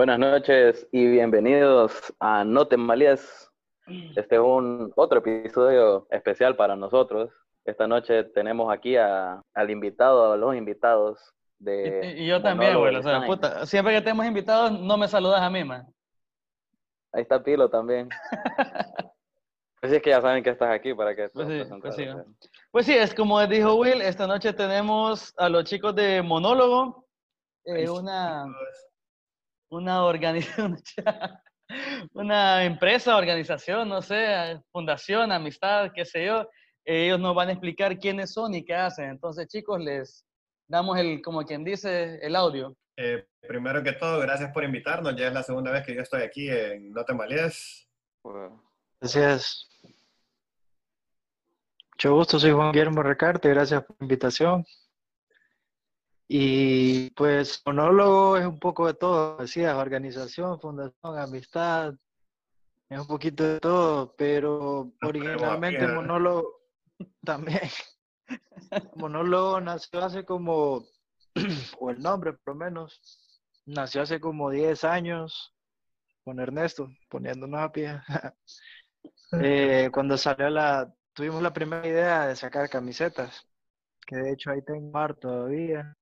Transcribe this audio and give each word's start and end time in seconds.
Buenas 0.00 0.18
noches 0.18 0.88
y 0.92 1.06
bienvenidos 1.06 1.92
a 2.20 2.42
No 2.42 2.66
te. 2.66 2.76
Este 4.16 4.34
es 4.34 4.40
un 4.40 4.90
otro 4.96 5.18
episodio 5.18 6.06
especial 6.10 6.56
para 6.56 6.74
nosotros. 6.74 7.30
Esta 7.66 7.86
noche 7.86 8.24
tenemos 8.24 8.72
aquí 8.72 8.96
a, 8.96 9.42
al 9.52 9.70
invitado, 9.70 10.32
a 10.32 10.38
los 10.38 10.56
invitados 10.56 11.34
de... 11.58 12.14
Y, 12.16 12.22
y 12.22 12.26
yo 12.28 12.40
también, 12.40 12.78
güey. 12.78 12.96
O 12.96 13.02
sea, 13.02 13.26
puta, 13.26 13.66
siempre 13.66 13.92
que 13.92 14.00
tenemos 14.00 14.24
invitados, 14.24 14.72
no 14.72 14.96
me 14.96 15.06
saludas 15.06 15.42
a 15.42 15.50
mí, 15.50 15.64
man. 15.64 15.86
Ahí 17.12 17.20
está 17.20 17.44
Pilo 17.44 17.68
también. 17.68 18.08
Pues 19.82 19.92
es 19.94 20.02
que 20.02 20.10
ya 20.10 20.20
saben 20.20 20.42
que 20.42 20.50
estás 20.50 20.70
aquí 20.70 20.92
para 20.92 21.16
que... 21.16 21.28
Pues 21.30 21.48
sí, 21.48 21.62
pues 21.80 21.94
sí, 21.94 22.06
pues 22.70 22.86
sí, 22.86 22.94
es 22.94 23.14
como 23.14 23.46
dijo 23.46 23.76
Will, 23.76 24.02
esta 24.02 24.26
noche 24.26 24.52
tenemos 24.52 25.32
a 25.38 25.48
los 25.48 25.64
chicos 25.64 25.94
de 25.94 26.20
Monólogo, 26.20 27.06
eh, 27.64 27.88
una, 27.88 28.44
una 29.70 30.04
organización, 30.04 30.76
una 32.12 32.64
empresa, 32.64 33.16
organización, 33.16 33.88
no 33.88 34.02
sé, 34.02 34.60
fundación, 34.70 35.32
amistad, 35.32 35.90
qué 35.94 36.04
sé 36.04 36.26
yo. 36.26 36.48
Ellos 36.84 37.20
nos 37.20 37.34
van 37.34 37.48
a 37.48 37.52
explicar 37.52 37.98
quiénes 37.98 38.32
son 38.32 38.54
y 38.54 38.64
qué 38.64 38.74
hacen. 38.74 39.10
Entonces, 39.10 39.46
chicos, 39.48 39.80
les 39.80 40.26
damos 40.66 40.98
el, 40.98 41.22
como 41.22 41.44
quien 41.44 41.62
dice, 41.62 42.18
el 42.20 42.34
audio. 42.34 42.76
Eh, 42.96 43.26
primero 43.46 43.82
que 43.82 43.92
todo, 43.92 44.18
gracias 44.20 44.52
por 44.52 44.64
invitarnos. 44.64 45.14
Ya 45.16 45.28
es 45.28 45.32
la 45.32 45.42
segunda 45.42 45.70
vez 45.70 45.84
que 45.86 45.94
yo 45.94 46.02
estoy 46.02 46.22
aquí 46.22 46.50
en 46.50 46.90
No 46.92 47.04
te 47.04 47.14
malíes. 47.14 47.88
Gracias. 49.00 49.68
Mucho 51.92 52.14
gusto, 52.14 52.38
soy 52.38 52.52
Juan 52.52 52.72
Guillermo 52.72 53.02
Recarte, 53.02 53.50
gracias 53.50 53.84
por 53.84 53.94
la 53.98 54.04
invitación. 54.04 54.64
Y 56.32 57.10
pues 57.10 57.60
monólogo 57.66 58.36
es 58.36 58.46
un 58.46 58.60
poco 58.60 58.86
de 58.86 58.94
todo, 58.94 59.38
decías, 59.38 59.74
organización, 59.74 60.60
fundación, 60.60 61.18
amistad, 61.18 61.96
es 62.88 63.00
un 63.00 63.06
poquito 63.08 63.42
de 63.42 63.58
todo, 63.58 64.14
pero 64.16 64.92
originalmente 65.02 65.88
monólogo 65.88 66.60
también. 67.24 67.68
monólogo 68.94 69.60
nació 69.60 70.04
hace 70.04 70.24
como, 70.24 70.86
o 71.80 71.90
el 71.90 71.98
nombre 71.98 72.34
por 72.34 72.54
lo 72.54 72.60
menos, 72.60 73.00
nació 73.66 74.02
hace 74.02 74.20
como 74.20 74.50
10 74.50 74.84
años 74.84 75.52
con 76.22 76.38
Ernesto, 76.38 76.92
poniéndonos 77.08 77.60
a 77.60 77.72
pie. 77.72 78.00
eh, 79.42 79.90
cuando 79.92 80.16
salió 80.16 80.48
la, 80.48 80.94
tuvimos 81.12 81.42
la 81.42 81.52
primera 81.52 81.88
idea 81.88 82.26
de 82.28 82.36
sacar 82.36 82.70
camisetas, 82.70 83.44
que 84.06 84.14
de 84.14 84.32
hecho 84.32 84.52
ahí 84.52 84.62
tengo 84.62 84.92
mar 84.92 85.16
todavía. 85.16 85.96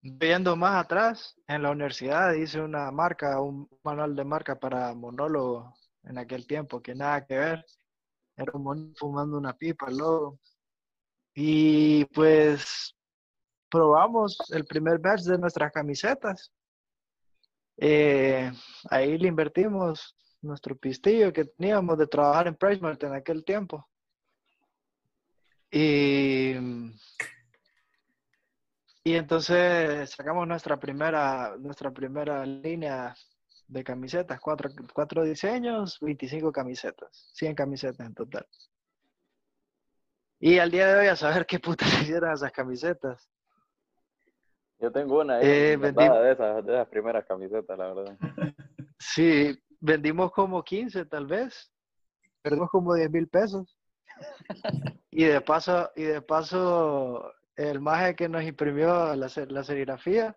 Viendo 0.00 0.56
más 0.56 0.84
atrás, 0.84 1.34
en 1.46 1.62
la 1.62 1.70
universidad 1.70 2.32
hice 2.34 2.60
una 2.60 2.90
marca, 2.90 3.40
un 3.40 3.68
manual 3.82 4.14
de 4.14 4.24
marca 4.24 4.58
para 4.58 4.94
monólogo 4.94 5.74
en 6.04 6.18
aquel 6.18 6.46
tiempo, 6.46 6.80
que 6.80 6.94
nada 6.94 7.24
que 7.26 7.36
ver. 7.36 7.66
Era 8.36 8.52
un 8.54 8.62
mono 8.62 8.92
fumando 8.96 9.36
una 9.36 9.52
pipa, 9.56 9.90
luego. 9.90 10.38
Y 11.34 12.04
pues 12.06 12.94
probamos 13.68 14.38
el 14.50 14.64
primer 14.64 14.98
batch 14.98 15.22
de 15.22 15.38
nuestras 15.38 15.72
camisetas. 15.72 16.52
Eh, 17.76 18.50
ahí 18.90 19.18
le 19.18 19.28
invertimos 19.28 20.16
nuestro 20.40 20.76
pistillo 20.76 21.32
que 21.32 21.44
teníamos 21.44 21.98
de 21.98 22.06
trabajar 22.06 22.48
en 22.48 22.56
PriceMart 22.56 23.02
en 23.02 23.14
aquel 23.14 23.44
tiempo. 23.44 23.88
Y, 25.70 26.54
y 29.08 29.14
entonces 29.16 30.10
sacamos 30.10 30.46
nuestra 30.46 30.76
primera, 30.76 31.56
nuestra 31.56 31.90
primera 31.90 32.44
línea 32.44 33.14
de 33.66 33.82
camisetas, 33.82 34.38
cuatro, 34.38 34.68
cuatro 34.92 35.24
diseños, 35.24 35.96
25 36.02 36.52
camisetas, 36.52 37.30
100 37.32 37.54
camisetas 37.54 38.06
en 38.06 38.12
total. 38.12 38.46
Y 40.38 40.58
al 40.58 40.70
día 40.70 40.88
de 40.88 41.00
hoy 41.00 41.06
a 41.06 41.16
saber 41.16 41.46
qué 41.46 41.58
putas 41.58 41.88
hicieron 42.02 42.34
esas 42.34 42.52
camisetas. 42.52 43.30
Yo 44.78 44.92
tengo 44.92 45.22
una 45.22 45.40
eh, 45.40 45.78
de, 45.78 45.88
esas, 46.30 46.66
de 46.66 46.74
esas 46.74 46.88
primeras 46.88 47.24
camisetas, 47.24 47.78
la 47.78 47.94
verdad. 47.94 48.18
Sí, 49.00 49.58
vendimos 49.80 50.32
como 50.32 50.62
15 50.62 51.06
tal 51.06 51.26
vez, 51.26 51.72
perdimos 52.42 52.68
como 52.68 52.94
10 52.94 53.10
mil 53.10 53.28
pesos. 53.28 53.78
y 55.10 55.24
de 55.24 55.40
paso, 55.40 55.90
y 55.96 56.02
de 56.02 56.20
paso, 56.20 57.32
el 57.58 57.80
maje 57.80 58.14
que 58.14 58.28
nos 58.28 58.42
imprimió 58.44 59.14
la, 59.14 59.30
la 59.48 59.64
serigrafía, 59.64 60.36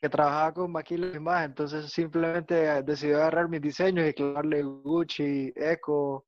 que 0.00 0.08
trabajaba 0.08 0.54
con 0.54 0.70
maquilas 0.70 1.16
y 1.16 1.18
más, 1.18 1.44
entonces 1.46 1.90
simplemente 1.90 2.82
decidió 2.82 3.16
agarrar 3.16 3.48
mis 3.48 3.60
diseños 3.60 4.08
y 4.08 4.12
clavarle 4.12 4.62
Gucci, 4.62 5.52
Eco, 5.56 6.26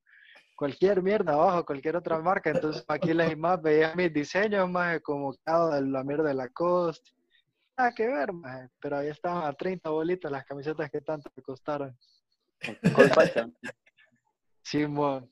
cualquier 0.57 1.03
mierda 1.03 1.35
abajo, 1.35 1.65
cualquier 1.65 1.97
otra 1.97 2.19
marca. 2.21 2.51
Entonces 2.51 2.85
maquilas 2.89 3.31
y 3.31 3.37
más 3.37 3.61
veía 3.63 3.95
mis 3.95 4.13
diseños 4.13 4.69
más 4.69 5.01
como 5.01 5.37
cada 5.45 5.81
la 5.81 6.03
mierda 6.03 6.29
de 6.29 6.35
la 6.35 6.49
costa 6.49 7.11
nada 7.77 7.93
que 7.95 8.07
ver, 8.07 8.33
maje. 8.33 8.69
pero 8.81 8.99
ahí 8.99 9.09
estaban 9.09 9.45
a 9.45 9.53
30 9.53 9.91
bolitas 9.91 10.31
las 10.31 10.45
camisetas 10.45 10.91
que 10.91 11.01
tanto 11.01 11.31
me 11.35 11.43
costaron. 11.43 11.97
Simón. 14.63 15.31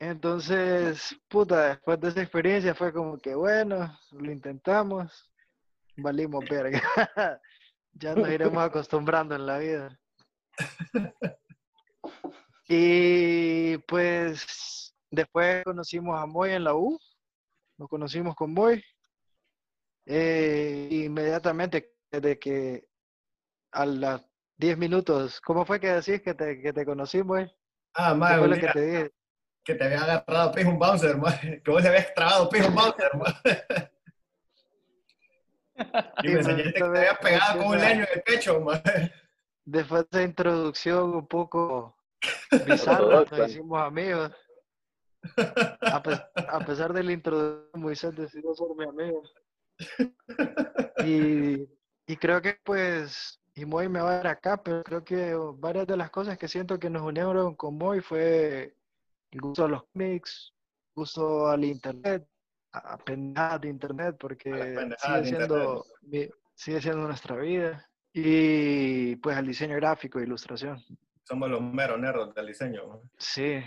Entonces, 0.00 1.14
puta, 1.28 1.68
después 1.68 2.00
de 2.00 2.08
esa 2.08 2.22
experiencia 2.22 2.74
fue 2.74 2.90
como 2.90 3.18
que 3.18 3.34
bueno, 3.34 3.98
lo 4.12 4.32
intentamos, 4.32 5.30
valimos 5.94 6.42
verga. 6.48 6.80
ya 7.92 8.14
nos 8.14 8.30
iremos 8.30 8.64
acostumbrando 8.64 9.34
en 9.34 9.46
la 9.46 9.58
vida. 9.58 10.00
Y 12.72 13.78
pues 13.78 14.94
después 15.10 15.64
conocimos 15.64 16.16
a 16.16 16.24
Moy 16.24 16.52
en 16.52 16.62
la 16.62 16.76
U, 16.76 16.96
nos 17.76 17.88
conocimos 17.88 18.36
con 18.36 18.54
Moy 18.54 18.80
eh, 20.06 20.86
inmediatamente 20.88 21.96
desde 22.12 22.38
que 22.38 22.86
a 23.72 23.86
las 23.86 24.24
10 24.58 24.78
minutos, 24.78 25.40
¿cómo 25.40 25.64
fue 25.64 25.80
que 25.80 25.88
decís 25.88 26.22
que 26.22 26.32
te, 26.32 26.62
que 26.62 26.72
te 26.72 26.86
conocimos? 26.86 27.50
Ah, 27.94 28.14
madre, 28.14 28.60
que 28.60 28.68
te 28.68 28.80
dije? 28.80 29.12
Que 29.64 29.74
te 29.74 29.84
había 29.84 30.02
agarrado 30.02 30.52
pijo 30.52 30.70
un 30.70 30.78
bouncer, 30.78 31.16
madre. 31.16 31.60
que 31.64 31.70
vos 31.70 31.82
le 31.82 31.88
habías 31.88 32.14
trabado 32.14 32.48
pijo 32.48 32.68
un 32.68 32.74
bouncer, 32.74 33.10
madre. 33.16 33.64
Y 36.22 36.28
me 36.28 36.40
enseñaste 36.40 36.72
que 36.74 36.78
te 36.78 36.84
había 36.84 37.14
pegado 37.14 37.58
con 37.58 37.68
un 37.68 37.78
leño 37.78 38.04
en 38.04 38.08
el 38.14 38.22
pecho, 38.22 38.60
madre. 38.60 39.14
Después 39.64 40.02
de 40.10 40.18
esa 40.18 40.28
introducción 40.28 41.14
un 41.14 41.26
poco 41.26 41.96
bizarra, 42.66 43.24
nos 43.30 43.48
hicimos 43.50 43.80
amigos. 43.80 44.30
A, 45.82 46.02
a 46.48 46.60
pesar 46.66 46.92
de 46.92 47.02
la 47.02 47.12
introducción, 47.12 47.80
Moisés 47.80 48.14
decidió 48.14 48.54
ser 48.54 48.66
mi 48.76 48.84
amigo. 48.84 49.22
y, 51.04 51.68
y, 52.06 52.16
creo 52.16 52.42
que 52.42 52.58
pues, 52.62 53.40
y 53.54 53.64
Moy 53.64 53.88
me 53.88 54.00
va 54.00 54.14
a 54.14 54.16
ver 54.18 54.26
acá, 54.26 54.62
pero 54.62 54.82
creo 54.82 55.04
que 55.04 55.34
varias 55.56 55.86
de 55.86 55.96
las 55.96 56.10
cosas 56.10 56.36
que 56.38 56.48
siento 56.48 56.78
que 56.78 56.90
nos 56.90 57.02
unieron 57.02 57.54
con 57.54 57.76
Moy 57.76 58.00
fue 58.00 58.76
el 59.30 59.40
gusto 59.40 59.64
a 59.64 59.68
los 59.68 59.84
cómics, 59.92 60.52
gusto 60.94 61.48
al 61.48 61.64
internet, 61.64 62.26
a 62.72 62.96
pendejadas 62.98 63.60
de 63.60 63.68
internet, 63.68 64.16
porque 64.18 64.88
sigue 64.98 65.24
siendo, 65.24 65.84
sigue 66.54 66.80
siendo 66.80 67.06
nuestra 67.06 67.36
vida, 67.36 67.88
y 68.12 69.16
pues 69.16 69.36
al 69.36 69.46
diseño 69.46 69.76
gráfico 69.76 70.18
e 70.18 70.24
ilustración. 70.24 70.82
Somos 71.24 71.48
los 71.48 71.60
meros 71.60 71.98
nerdos 71.98 72.34
del 72.34 72.46
diseño. 72.46 73.02
Sí, 73.18 73.62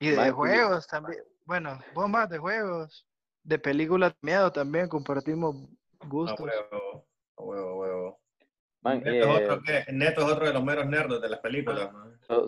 y 0.00 0.10
de 0.10 0.30
juegos 0.30 0.86
también. 0.86 1.22
Bueno, 1.44 1.78
más 2.08 2.28
de 2.28 2.38
juegos 2.38 3.06
de 3.42 3.58
películas 3.58 4.12
de 4.12 4.18
miedo 4.20 4.52
también 4.52 4.88
compartimos 4.88 5.56
gustos. 6.06 6.40
huevo, 6.40 7.06
huevo, 7.38 7.80
huevo. 7.80 8.20
Neto, 8.82 9.10
es 9.10 9.26
otro, 9.26 9.62
eh, 9.68 9.84
Neto, 9.92 10.20
es 10.22 10.32
otro, 10.32 10.46
de 10.46 10.52
los 10.52 10.64
meros 10.64 10.86
nerdos 10.86 11.20
de 11.20 11.28
las 11.28 11.40
películas. 11.40 11.90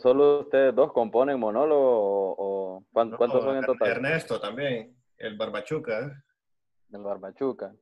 ¿Solo 0.01 0.41
ustedes 0.41 0.75
dos 0.75 0.93
componen 0.93 1.39
monólogo 1.39 2.35
o, 2.39 2.85
cuántos 2.93 3.43
son 3.43 3.57
en 3.57 3.65
total? 3.65 3.89
Ernesto 3.89 4.41
también, 4.41 4.97
el 5.19 5.37
Barbachuca. 5.37 6.01
¿eh? 6.01 6.13
El 6.93 7.03
Barbachuca. 7.03 7.75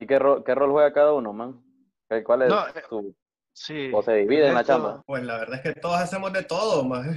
¿Y 0.00 0.06
qué 0.06 0.18
rol, 0.18 0.42
qué 0.44 0.54
rol 0.54 0.72
juega 0.72 0.92
cada 0.92 1.12
uno, 1.12 1.32
man? 1.32 1.62
¿Cuál 2.24 2.42
es 2.42 2.52
eh, 2.52 2.82
su...? 2.88 3.14
Sí. 3.52 3.92
¿O 3.94 4.02
se 4.02 4.14
divide 4.14 4.48
en 4.48 4.54
la 4.54 4.64
chamba? 4.64 5.02
Pues 5.06 5.22
la 5.22 5.38
verdad 5.38 5.60
es 5.62 5.74
que 5.74 5.80
todos 5.80 5.96
hacemos 5.96 6.32
de 6.32 6.42
todo, 6.42 6.84
man. 6.84 7.16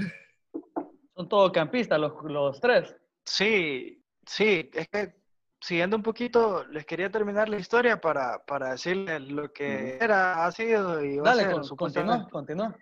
Son 1.16 1.28
todos 1.28 1.52
campistas 1.52 2.00
los, 2.00 2.14
los 2.24 2.62
tres. 2.62 2.96
Sí, 3.26 4.04
sí, 4.24 4.70
es 4.72 4.88
que 4.88 5.16
siguiendo 5.60 5.96
un 5.98 6.04
poquito, 6.04 6.66
les 6.68 6.86
quería 6.86 7.12
terminar 7.12 7.50
la 7.50 7.58
historia 7.58 8.00
para, 8.00 8.44
para 8.46 8.72
decirles 8.72 9.22
lo 9.22 9.52
que 9.52 9.98
era, 10.00 10.46
ha 10.46 10.52
sido 10.52 11.04
y 11.04 11.18
va 11.18 11.32
a 11.32 11.36
ser, 11.36 11.62
continúa, 11.78 12.28
continúa. 12.30 12.76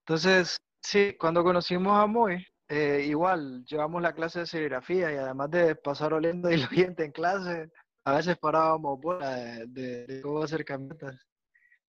Entonces, 0.00 0.58
sí, 0.80 1.16
cuando 1.18 1.42
conocimos 1.42 1.92
a 1.98 2.06
Moy, 2.06 2.44
eh, 2.68 3.04
igual 3.06 3.64
llevamos 3.64 4.02
la 4.02 4.12
clase 4.12 4.40
de 4.40 4.46
serigrafía 4.46 5.12
y 5.12 5.16
además 5.16 5.50
de 5.50 5.74
pasar 5.76 6.12
oliendo 6.12 6.50
y 6.52 6.56
lo 6.56 6.68
en 6.72 7.12
clase, 7.12 7.70
a 8.04 8.16
veces 8.16 8.38
parábamos 8.38 9.00
bola 9.00 9.36
de, 9.66 10.06
de, 10.06 10.20
cómo 10.22 10.42
hacer 10.42 10.64
camisetas. 10.64 11.16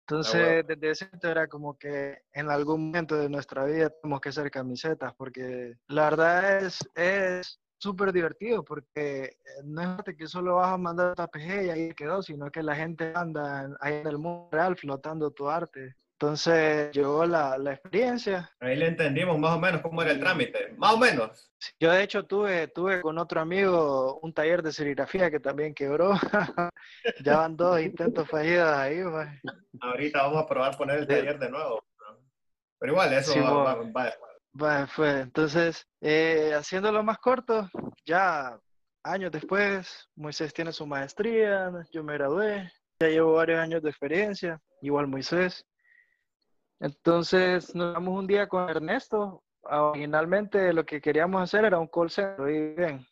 Entonces, 0.07 0.65
desde 0.67 0.91
ese 0.91 1.05
momento 1.05 1.29
era 1.29 1.47
como 1.47 1.77
que 1.79 2.19
en 2.31 2.51
algún 2.51 2.85
momento 2.85 3.15
de 3.15 3.27
nuestra 3.27 3.65
vida 3.65 3.89
tenemos 3.89 4.21
que 4.21 4.29
hacer 4.29 4.51
camisetas, 4.51 5.13
porque 5.15 5.77
la 5.87 6.03
verdad 6.11 6.63
es, 6.63 6.79
es 6.93 7.59
súper 7.77 8.11
divertido, 8.11 8.63
porque 8.63 9.23
eh, 9.23 9.61
no 9.63 9.97
es 10.05 10.15
que 10.15 10.27
solo 10.27 10.55
vas 10.55 10.73
a 10.73 10.77
mandar 10.77 11.13
a 11.17 11.27
PG 11.27 11.65
y 11.65 11.69
ahí 11.69 11.93
quedó, 11.93 12.21
sino 12.21 12.51
que 12.51 12.63
la 12.63 12.75
gente 12.75 13.11
anda 13.15 13.69
ahí 13.79 13.95
en 13.95 14.07
el 14.07 14.17
mundo 14.17 14.49
real 14.51 14.75
flotando 14.77 15.31
tu 15.31 15.49
arte. 15.49 15.95
Entonces 16.17 16.91
llegó 16.93 17.25
la, 17.25 17.57
la, 17.57 17.73
experiencia. 17.73 18.49
Ahí 18.61 18.77
le 18.77 18.87
entendimos 18.87 19.37
más 19.37 19.57
o 19.57 19.59
menos 19.59 19.81
cómo 19.81 20.01
era 20.01 20.11
el 20.11 20.19
trámite, 20.19 20.73
más 20.77 20.93
o 20.93 20.97
menos. 20.97 21.51
Yo 21.77 21.91
de 21.91 22.03
hecho 22.03 22.23
tuve, 22.25 22.69
tuve 22.69 23.01
con 23.01 23.17
otro 23.17 23.41
amigo 23.41 24.19
un 24.21 24.31
taller 24.33 24.63
de 24.63 24.71
serigrafía 24.71 25.29
que 25.29 25.41
también 25.41 25.73
quebró. 25.73 26.13
ya 27.25 27.37
van 27.37 27.57
dos 27.57 27.81
intentos 27.81 28.29
fallidos 28.29 28.69
ahí. 28.69 29.03
Pues. 29.03 29.27
Ahorita 29.81 30.23
vamos 30.23 30.43
a 30.43 30.47
probar 30.47 30.77
poner 30.77 30.99
el 30.99 31.07
taller 31.07 31.37
de 31.37 31.49
nuevo. 31.49 31.83
Pero 32.79 32.93
igual, 32.93 33.13
eso 33.13 33.41
va, 33.41 33.75
va, 33.75 33.83
va, 33.83 34.13
fue. 34.87 35.21
Entonces, 35.21 35.85
eh, 36.01 36.53
haciéndolo 36.53 37.03
más 37.03 37.17
corto, 37.19 37.69
ya 38.05 38.59
años 39.03 39.31
después, 39.31 40.09
Moisés 40.15 40.53
tiene 40.53 40.71
su 40.71 40.85
maestría, 40.85 41.71
yo 41.91 42.03
me 42.03 42.13
gradué, 42.13 42.71
ya 42.99 43.07
llevo 43.07 43.33
varios 43.33 43.59
años 43.59 43.81
de 43.81 43.89
experiencia, 43.89 44.59
igual 44.81 45.07
Moisés. 45.07 45.65
Entonces 46.79 47.73
nos 47.75 47.93
vamos 47.93 48.19
un 48.19 48.27
día 48.27 48.47
con 48.47 48.69
Ernesto. 48.69 49.43
Originalmente 49.63 50.73
lo 50.73 50.85
que 50.85 51.01
queríamos 51.01 51.41
hacer 51.41 51.65
era 51.65 51.79
un 51.79 51.87
call 51.87 52.09
center. 52.09 52.49
Y 52.49 52.75
bien, 52.75 53.07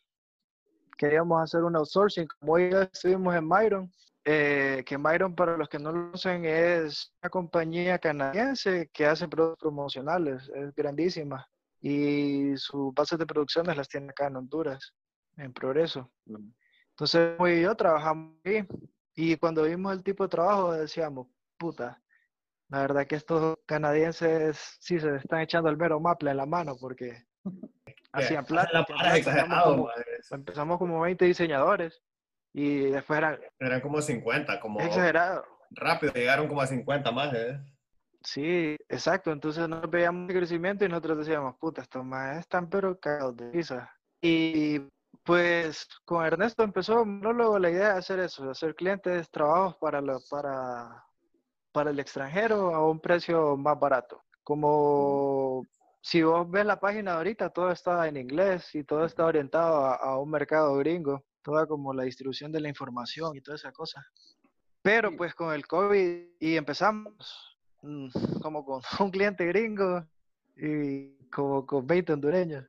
queríamos 0.96 1.42
hacer 1.42 1.62
un 1.62 1.76
outsourcing. 1.76 2.26
Como 2.38 2.54
hoy 2.54 2.70
estuvimos 2.92 3.34
en 3.34 3.48
Myron, 3.48 3.92
eh, 4.24 4.82
que 4.86 4.96
Myron, 4.96 5.34
para 5.34 5.56
los 5.56 5.68
que 5.68 5.78
no 5.78 5.92
lo 5.92 6.06
conocen, 6.06 6.46
es 6.46 7.12
una 7.22 7.30
compañía 7.30 7.98
canadiense 7.98 8.88
que 8.92 9.04
hace 9.04 9.28
productos 9.28 9.58
promocionales. 9.58 10.50
Es 10.54 10.74
grandísima. 10.74 11.46
Y 11.80 12.56
sus 12.56 12.94
bases 12.94 13.18
de 13.18 13.26
producciones 13.26 13.76
las 13.76 13.88
tiene 13.88 14.10
acá 14.10 14.28
en 14.28 14.36
Honduras, 14.36 14.94
en 15.36 15.52
Progreso. 15.52 16.10
Entonces, 16.90 17.38
muy 17.38 17.52
y 17.52 17.62
yo 17.62 17.74
trabajamos 17.74 18.36
ahí. 18.44 18.66
Y 19.14 19.36
cuando 19.36 19.64
vimos 19.64 19.92
el 19.92 20.02
tipo 20.02 20.24
de 20.24 20.30
trabajo, 20.30 20.72
decíamos, 20.72 21.28
puta, 21.58 22.02
la 22.70 22.80
verdad 22.80 23.06
que 23.06 23.16
estos 23.16 23.58
canadienses 23.66 24.78
sí 24.80 24.98
se 24.98 25.16
están 25.16 25.40
echando 25.40 25.68
el 25.68 25.76
mero 25.76 26.00
maple 26.00 26.30
en 26.30 26.38
la 26.38 26.46
mano 26.46 26.76
porque 26.80 27.24
hacían 28.12 28.46
plata. 28.46 28.86
Empezamos 30.30 30.78
como 30.78 31.00
20 31.02 31.26
diseñadores 31.26 32.02
y 32.54 32.86
después 32.86 33.18
eran... 33.18 33.38
Eran 33.58 33.82
como 33.82 34.00
50, 34.00 34.58
como... 34.60 34.80
Exagerado. 34.80 35.44
Rápido, 35.72 36.14
llegaron 36.14 36.48
como 36.48 36.62
a 36.62 36.66
50 36.66 37.12
más, 37.12 37.34
¿eh? 37.34 37.60
Sí, 38.22 38.76
exacto. 38.88 39.30
Entonces 39.30 39.68
nos 39.68 39.90
veíamos 39.90 40.26
de 40.28 40.34
crecimiento 40.34 40.86
y 40.86 40.88
nosotros 40.88 41.18
decíamos, 41.18 41.56
puta, 41.58 41.82
estos 41.82 42.02
más 42.02 42.38
están 42.38 42.70
pero 42.70 42.98
cagados 42.98 43.36
de 43.36 43.50
risa. 43.50 43.92
Y 44.22 44.80
pues 45.22 45.86
con 46.06 46.24
Ernesto 46.24 46.62
empezó 46.62 47.04
luego 47.04 47.58
la 47.58 47.70
idea 47.70 47.92
de 47.92 47.98
hacer 47.98 48.20
eso, 48.20 48.44
de 48.46 48.52
hacer 48.52 48.74
clientes, 48.74 49.30
trabajos 49.30 49.76
para, 49.76 50.00
los 50.00 50.26
para 50.30 51.04
para 51.74 51.90
el 51.90 51.98
extranjero 51.98 52.72
a 52.72 52.88
un 52.88 53.00
precio 53.00 53.56
más 53.56 53.78
barato. 53.78 54.22
Como 54.44 55.66
si 56.00 56.22
vos 56.22 56.48
ves 56.48 56.64
la 56.64 56.78
página 56.78 57.14
ahorita, 57.14 57.50
todo 57.50 57.72
está 57.72 58.06
en 58.06 58.16
inglés 58.16 58.72
y 58.76 58.84
todo 58.84 59.04
está 59.04 59.24
orientado 59.26 59.84
a, 59.86 60.16
un 60.20 60.30
mercado 60.30 60.76
gringo, 60.76 61.24
toda 61.44 61.66
como 61.66 61.94
la 61.94 62.02
distribución 62.02 62.50
de 62.50 62.60
la 62.60 62.68
información 62.68 63.36
y 63.36 63.40
toda 63.40 63.56
esa 63.56 63.70
cosa. 63.70 64.04
Pero 64.82 65.16
pues 65.16 65.34
con 65.34 65.54
el 65.54 65.66
COVID 65.66 66.24
y 66.40 66.56
empezamos 66.56 67.56
mm, 67.82 68.08
como 68.42 68.64
con 68.64 68.82
un 69.00 69.10
cliente 69.12 69.46
gringo 69.46 70.04
y 70.56 71.28
como 71.30 71.64
con 71.64 71.86
20 71.86 72.14
hondureños. 72.14 72.64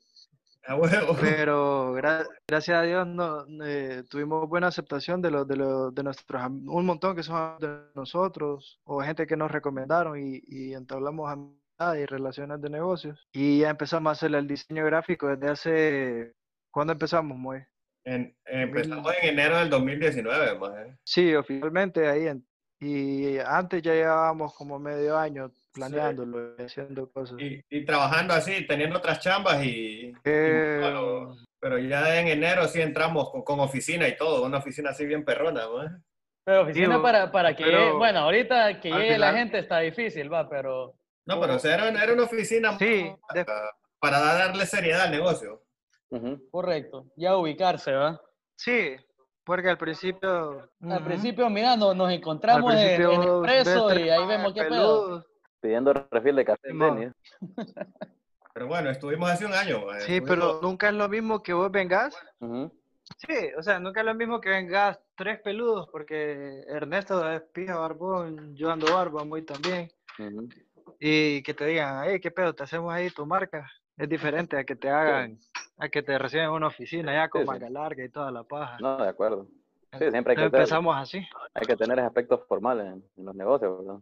Pero 1.21 1.93
gracias 1.93 2.69
a 2.69 2.81
Dios 2.81 3.05
no, 3.05 3.45
eh, 3.63 4.03
tuvimos 4.09 4.49
buena 4.49 4.67
aceptación 4.67 5.21
de 5.21 5.29
los 5.29 5.47
de, 5.47 5.57
los 5.57 5.93
de 5.93 6.01
nuestros 6.01 6.43
un 6.43 6.85
montón 6.85 7.15
que 7.15 7.21
son 7.21 7.59
de 7.59 7.81
nosotros 7.93 8.79
o 8.83 9.01
gente 9.01 9.27
que 9.27 9.37
nos 9.37 9.51
recomendaron 9.51 10.19
y, 10.19 10.41
y 10.47 10.73
entablamos 10.73 11.31
amistad 11.31 11.93
y 11.95 12.07
relaciones 12.07 12.59
de 12.61 12.71
negocios 12.71 13.27
y 13.31 13.59
ya 13.59 13.69
empezamos 13.69 14.09
a 14.09 14.13
hacer 14.13 14.33
el 14.33 14.47
diseño 14.47 14.83
gráfico 14.85 15.27
desde 15.27 15.49
hace 15.49 16.33
¿cuándo 16.71 16.93
empezamos, 16.93 17.37
Moy? 17.37 17.63
En, 18.05 18.35
empezamos 18.45 19.13
en 19.21 19.29
enero 19.29 19.57
del 19.57 19.69
2019, 19.69 20.59
más. 20.59 20.73
Sí, 21.03 21.33
oficialmente 21.33 22.07
ahí 22.07 22.27
en, 22.27 22.45
y 22.79 23.37
antes 23.39 23.81
ya 23.81 23.93
llevábamos 23.93 24.53
como 24.53 24.77
medio 24.77 25.17
año 25.17 25.51
planeándolo, 25.73 26.55
haciendo 26.59 27.09
cosas. 27.11 27.37
Y, 27.39 27.85
trabajando 27.85 28.33
así, 28.33 28.67
teniendo 28.67 28.97
otras 28.97 29.19
chambas 29.19 29.63
y... 29.63 30.13
Eh, 30.23 30.81
pero, 31.59 31.79
ya 31.79 32.19
en 32.19 32.27
enero 32.27 32.67
sí 32.67 32.81
entramos 32.81 33.31
con, 33.43 33.59
oficina 33.59 34.07
y 34.07 34.15
todo, 34.15 34.45
una 34.45 34.59
oficina 34.59 34.91
así 34.91 35.05
bien 35.05 35.25
perrona, 35.25 35.63
¿no? 35.63 35.99
Pero 36.43 36.61
oficina 36.61 37.01
para, 37.01 37.31
para 37.31 37.55
que 37.55 37.91
bueno, 37.97 38.19
ahorita 38.19 38.79
que 38.79 38.91
llegue 38.91 39.17
la 39.17 39.33
gente 39.33 39.59
está 39.59 39.79
difícil, 39.79 40.31
va, 40.31 40.47
pero... 40.47 40.93
No, 41.25 41.41
pero 41.41 41.57
era, 41.63 41.89
era 41.89 42.13
una 42.13 42.23
oficina 42.23 42.77
sí, 42.77 43.11
para, 43.99 44.19
darle 44.19 44.65
seriedad 44.67 45.05
al 45.05 45.11
negocio. 45.11 45.64
Correcto, 46.51 47.05
ya 47.15 47.35
ubicarse, 47.37 47.91
¿va? 47.91 48.21
Sí, 48.55 48.95
porque 49.43 49.69
al 49.69 49.77
principio... 49.77 50.69
Al 50.81 51.03
principio, 51.03 51.49
mira, 51.49 51.75
nos, 51.75 52.11
encontramos 52.11 52.73
en, 52.73 53.01
el 53.01 53.11
Expreso 53.11 53.93
y 53.93 54.09
ahí 54.09 54.25
vemos 54.25 54.53
qué 54.53 54.63
pedo 54.63 55.25
pidiendo 55.65 55.93
refil 56.11 56.35
de 56.35 56.45
café. 56.45 56.69
Pero 58.53 58.67
bueno, 58.67 58.89
estuvimos 58.91 59.29
hace 59.31 59.45
un 59.45 59.53
año. 59.53 59.93
Eh, 59.95 60.01
sí, 60.01 60.21
pero 60.21 60.61
nunca 60.61 60.87
es 60.87 60.93
lo 60.93 61.09
mismo 61.09 61.43
que 61.43 61.51
vos 61.51 61.69
vengas. 61.69 62.15
Sí, 63.17 63.49
o 63.57 63.61
sea, 63.61 63.79
nunca 63.79 63.99
es 63.99 64.05
lo 64.05 64.15
mismo 64.15 64.39
que 64.39 64.47
vengas 64.47 64.97
tres 65.17 65.41
peludos, 65.41 65.89
porque 65.91 66.63
Ernesto 66.69 67.29
es 67.29 67.41
pija 67.51 67.75
barbón, 67.75 68.55
yo 68.55 68.71
ando 68.71 68.93
barba 68.93 69.25
muy 69.25 69.41
también. 69.41 69.91
Y 71.01 71.43
que 71.43 71.53
te 71.53 71.65
digan, 71.65 72.05
hey, 72.07 72.21
qué 72.21 72.31
pedo, 72.31 72.55
te 72.55 72.63
hacemos 72.63 72.93
ahí 72.93 73.09
tu 73.09 73.25
marca. 73.25 73.69
Es 73.97 74.07
diferente 74.07 74.57
a 74.57 74.63
que 74.63 74.77
te 74.77 74.89
hagan, 74.89 75.37
a 75.77 75.89
que 75.89 76.03
te 76.03 76.17
reciben 76.17 76.45
en 76.45 76.51
una 76.51 76.67
oficina 76.67 77.13
ya 77.13 77.29
con 77.29 77.45
manga 77.45 77.69
larga 77.69 78.03
y 78.03 78.09
toda 78.09 78.31
la 78.31 78.43
paja. 78.43 78.77
No, 78.79 78.97
de 78.97 79.09
acuerdo. 79.09 79.47
Sí, 79.97 80.11
siempre 80.11 80.31
hay 80.31 80.37
que 80.37 80.43
empezamos 80.43 80.95
así. 80.97 81.25
Hay 81.53 81.65
que 81.65 81.75
tener 81.75 81.99
aspectos 81.99 82.41
formales 82.47 82.87
en, 82.87 83.03
en 83.17 83.25
los 83.25 83.35
negocios, 83.35 83.77
¿verdad? 83.79 83.99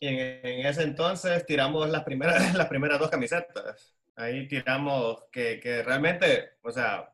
Y 0.00 0.08
en, 0.08 0.66
ese 0.66 0.82
entonces 0.82 1.46
tiramos 1.46 1.88
las 1.88 2.04
primeras, 2.04 2.54
las 2.54 2.66
primeras 2.66 2.98
dos 2.98 3.10
camisetas. 3.10 3.96
Ahí 4.16 4.46
tiramos 4.46 5.24
que, 5.32 5.58
que 5.60 5.82
realmente, 5.82 6.52
o 6.62 6.70
sea, 6.70 7.10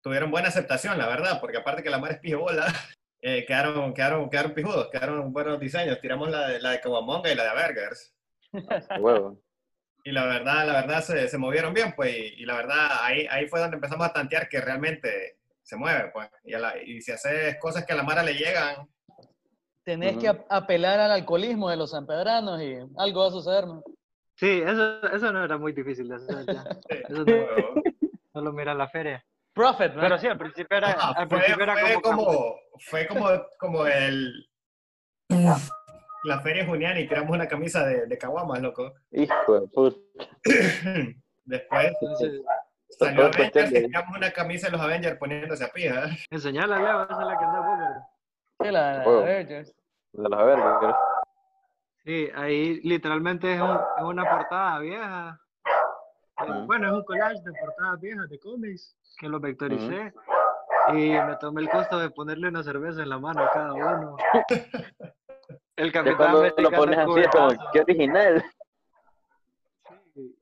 tuvieron 0.00 0.30
buena 0.30 0.48
aceptación, 0.48 0.98
la 0.98 1.06
verdad, 1.06 1.40
porque 1.40 1.58
aparte 1.58 1.82
que 1.82 1.90
la 1.90 1.98
mar 1.98 2.12
es 2.12 2.18
pijobola, 2.18 2.66
eh, 3.22 3.44
quedaron, 3.46 3.94
quedaron, 3.94 4.28
quedaron 4.28 4.54
pijudos, 4.54 4.88
quedaron 4.90 5.32
buenos 5.32 5.60
diseños. 5.60 6.00
Tiramos 6.00 6.30
la 6.30 6.48
de, 6.48 6.60
la 6.60 6.70
de 6.70 6.80
Kawamonga 6.80 7.30
y 7.30 7.34
la 7.34 7.44
de 7.44 7.62
Burgers. 7.62 8.14
Y 10.04 10.12
la 10.12 10.24
verdad, 10.24 10.66
la 10.66 10.72
verdad 10.80 11.02
se, 11.02 11.28
se 11.28 11.38
movieron 11.38 11.72
bien, 11.72 11.92
pues, 11.94 12.14
y, 12.14 12.44
la 12.44 12.56
verdad 12.56 12.88
ahí, 13.02 13.26
ahí 13.30 13.46
fue 13.46 13.60
donde 13.60 13.76
empezamos 13.76 14.06
a 14.06 14.12
tantear 14.12 14.48
que 14.48 14.60
realmente 14.60 15.38
se 15.62 15.76
mueve, 15.76 16.10
pues, 16.12 16.28
y, 16.44 16.54
y 16.90 17.00
si 17.00 17.12
haces 17.12 17.56
cosas 17.60 17.84
que 17.86 17.92
a 17.92 17.96
la 17.96 18.02
Mara 18.02 18.22
le 18.22 18.34
llegan, 18.34 18.88
tenés 19.84 20.16
que 20.16 20.28
apelar 20.48 21.00
al 21.00 21.12
alcoholismo 21.12 21.70
de 21.70 21.76
los 21.76 21.90
sanpedranos 21.90 22.60
y 22.62 22.76
algo 22.96 23.20
va 23.20 23.28
a 23.28 23.30
suceder, 23.30 23.66
¿no? 23.66 23.82
Sí, 24.36 24.62
eso, 24.64 25.02
eso 25.08 25.32
no 25.32 25.44
era 25.44 25.58
muy 25.58 25.72
difícil 25.72 26.08
de 26.08 26.16
hacer 26.16 26.46
ya. 26.46 26.64
Eso 27.08 27.24
solo 28.32 28.52
mira 28.52 28.74
la 28.74 28.88
feria. 28.88 29.24
Profit, 29.52 29.92
¿no? 29.92 30.00
Pero 30.00 30.18
sí, 30.18 30.26
al 30.26 30.38
principio 30.38 30.78
era, 30.78 30.92
al 30.92 31.28
fue, 31.28 31.38
principio 31.38 31.62
era 31.64 31.76
fue 31.76 32.00
como, 32.00 32.56
Fue 32.78 33.06
como, 33.06 33.28
como 33.58 33.86
el... 33.86 34.48
La 36.24 36.40
feria 36.40 36.64
juniana 36.66 37.00
y 37.00 37.08
tiramos 37.08 37.30
una 37.30 37.48
camisa 37.48 37.86
de, 37.86 38.06
de 38.06 38.18
caguamas, 38.18 38.60
loco. 38.60 38.92
Hijo 39.10 39.60
de 39.60 39.68
puta. 39.68 39.98
Después... 41.44 41.92
Entonces, 42.00 42.42
salió 42.88 43.26
Avengers 43.26 43.70
y 43.70 43.86
tiramos 43.86 44.16
una 44.16 44.30
camisa 44.30 44.66
de 44.66 44.72
los 44.72 44.80
Avengers 44.80 45.18
poniéndose 45.18 45.64
a 45.64 45.68
pija. 45.68 46.06
Enseñala, 46.30 46.78
Leo, 46.78 47.04
esa 47.04 47.20
es 47.20 47.26
la 47.26 47.38
que 47.38 47.44
anda 47.44 47.58
poco 47.58 48.70
la, 48.70 48.98
de 49.00 49.04
Avengers. 49.04 49.74
De 50.12 50.28
los 50.28 50.38
Avengers. 50.38 50.96
Sí, 52.04 52.28
ahí 52.34 52.80
literalmente 52.82 53.54
es, 53.54 53.60
una 54.00 54.28
portada 54.28 54.78
vieja. 54.80 55.40
Eh, 56.46 56.64
bueno, 56.66 56.88
es 56.88 56.92
un 56.92 57.04
collage 57.04 57.40
de 57.44 57.52
portadas 57.52 58.00
viejas 58.00 58.28
de 58.28 58.38
cómics 58.38 58.96
que 59.18 59.28
lo 59.28 59.40
vectoricé. 59.40 60.12
Y 60.88 61.10
me 61.10 61.36
tomé 61.40 61.62
el 61.62 61.70
costo 61.70 61.98
de 61.98 62.10
ponerle 62.10 62.48
una 62.48 62.62
cerveza 62.62 63.02
en 63.02 63.08
la 63.08 63.18
mano 63.18 63.44
a 63.44 63.50
cada 63.50 63.72
uno. 63.72 64.16
el 65.76 65.92
capitán 65.92 66.32
me 66.32 66.62
lo 66.62 66.70
pones 66.70 66.98
así, 66.98 67.20
es 67.20 67.28
como, 67.28 67.70
qué 67.72 67.80
original. 67.80 68.44
Sí, 70.14 70.36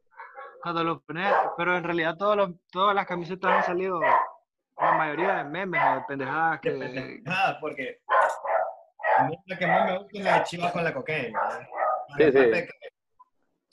cuando 0.62 0.84
lo 0.84 1.00
pones, 1.00 1.32
pero 1.56 1.76
en 1.76 1.84
realidad 1.84 2.16
todos 2.16 2.50
todas 2.70 2.94
las 2.94 3.06
camisetas 3.06 3.50
han 3.50 3.64
salido 3.64 4.00
la 4.00 4.92
mayoría 4.92 5.36
de 5.36 5.44
memes 5.44 5.80
o 5.82 5.94
de 5.94 6.00
pendejadas 6.08 6.60
que... 6.60 6.70
pendejadas, 6.70 7.58
porque 7.60 8.00
A 9.18 9.24
mí 9.24 9.36
la 9.46 9.58
que 9.58 9.66
más 9.66 9.84
me 9.90 9.98
gusta 9.98 10.18
es 10.18 10.24
la 10.24 10.38
de 10.38 10.44
Chivas 10.44 10.72
con 10.72 10.84
la 10.84 10.94
cocaína. 10.94 11.40
Sí, 12.16 12.24
sí. 12.24 12.32
Que- 12.32 12.68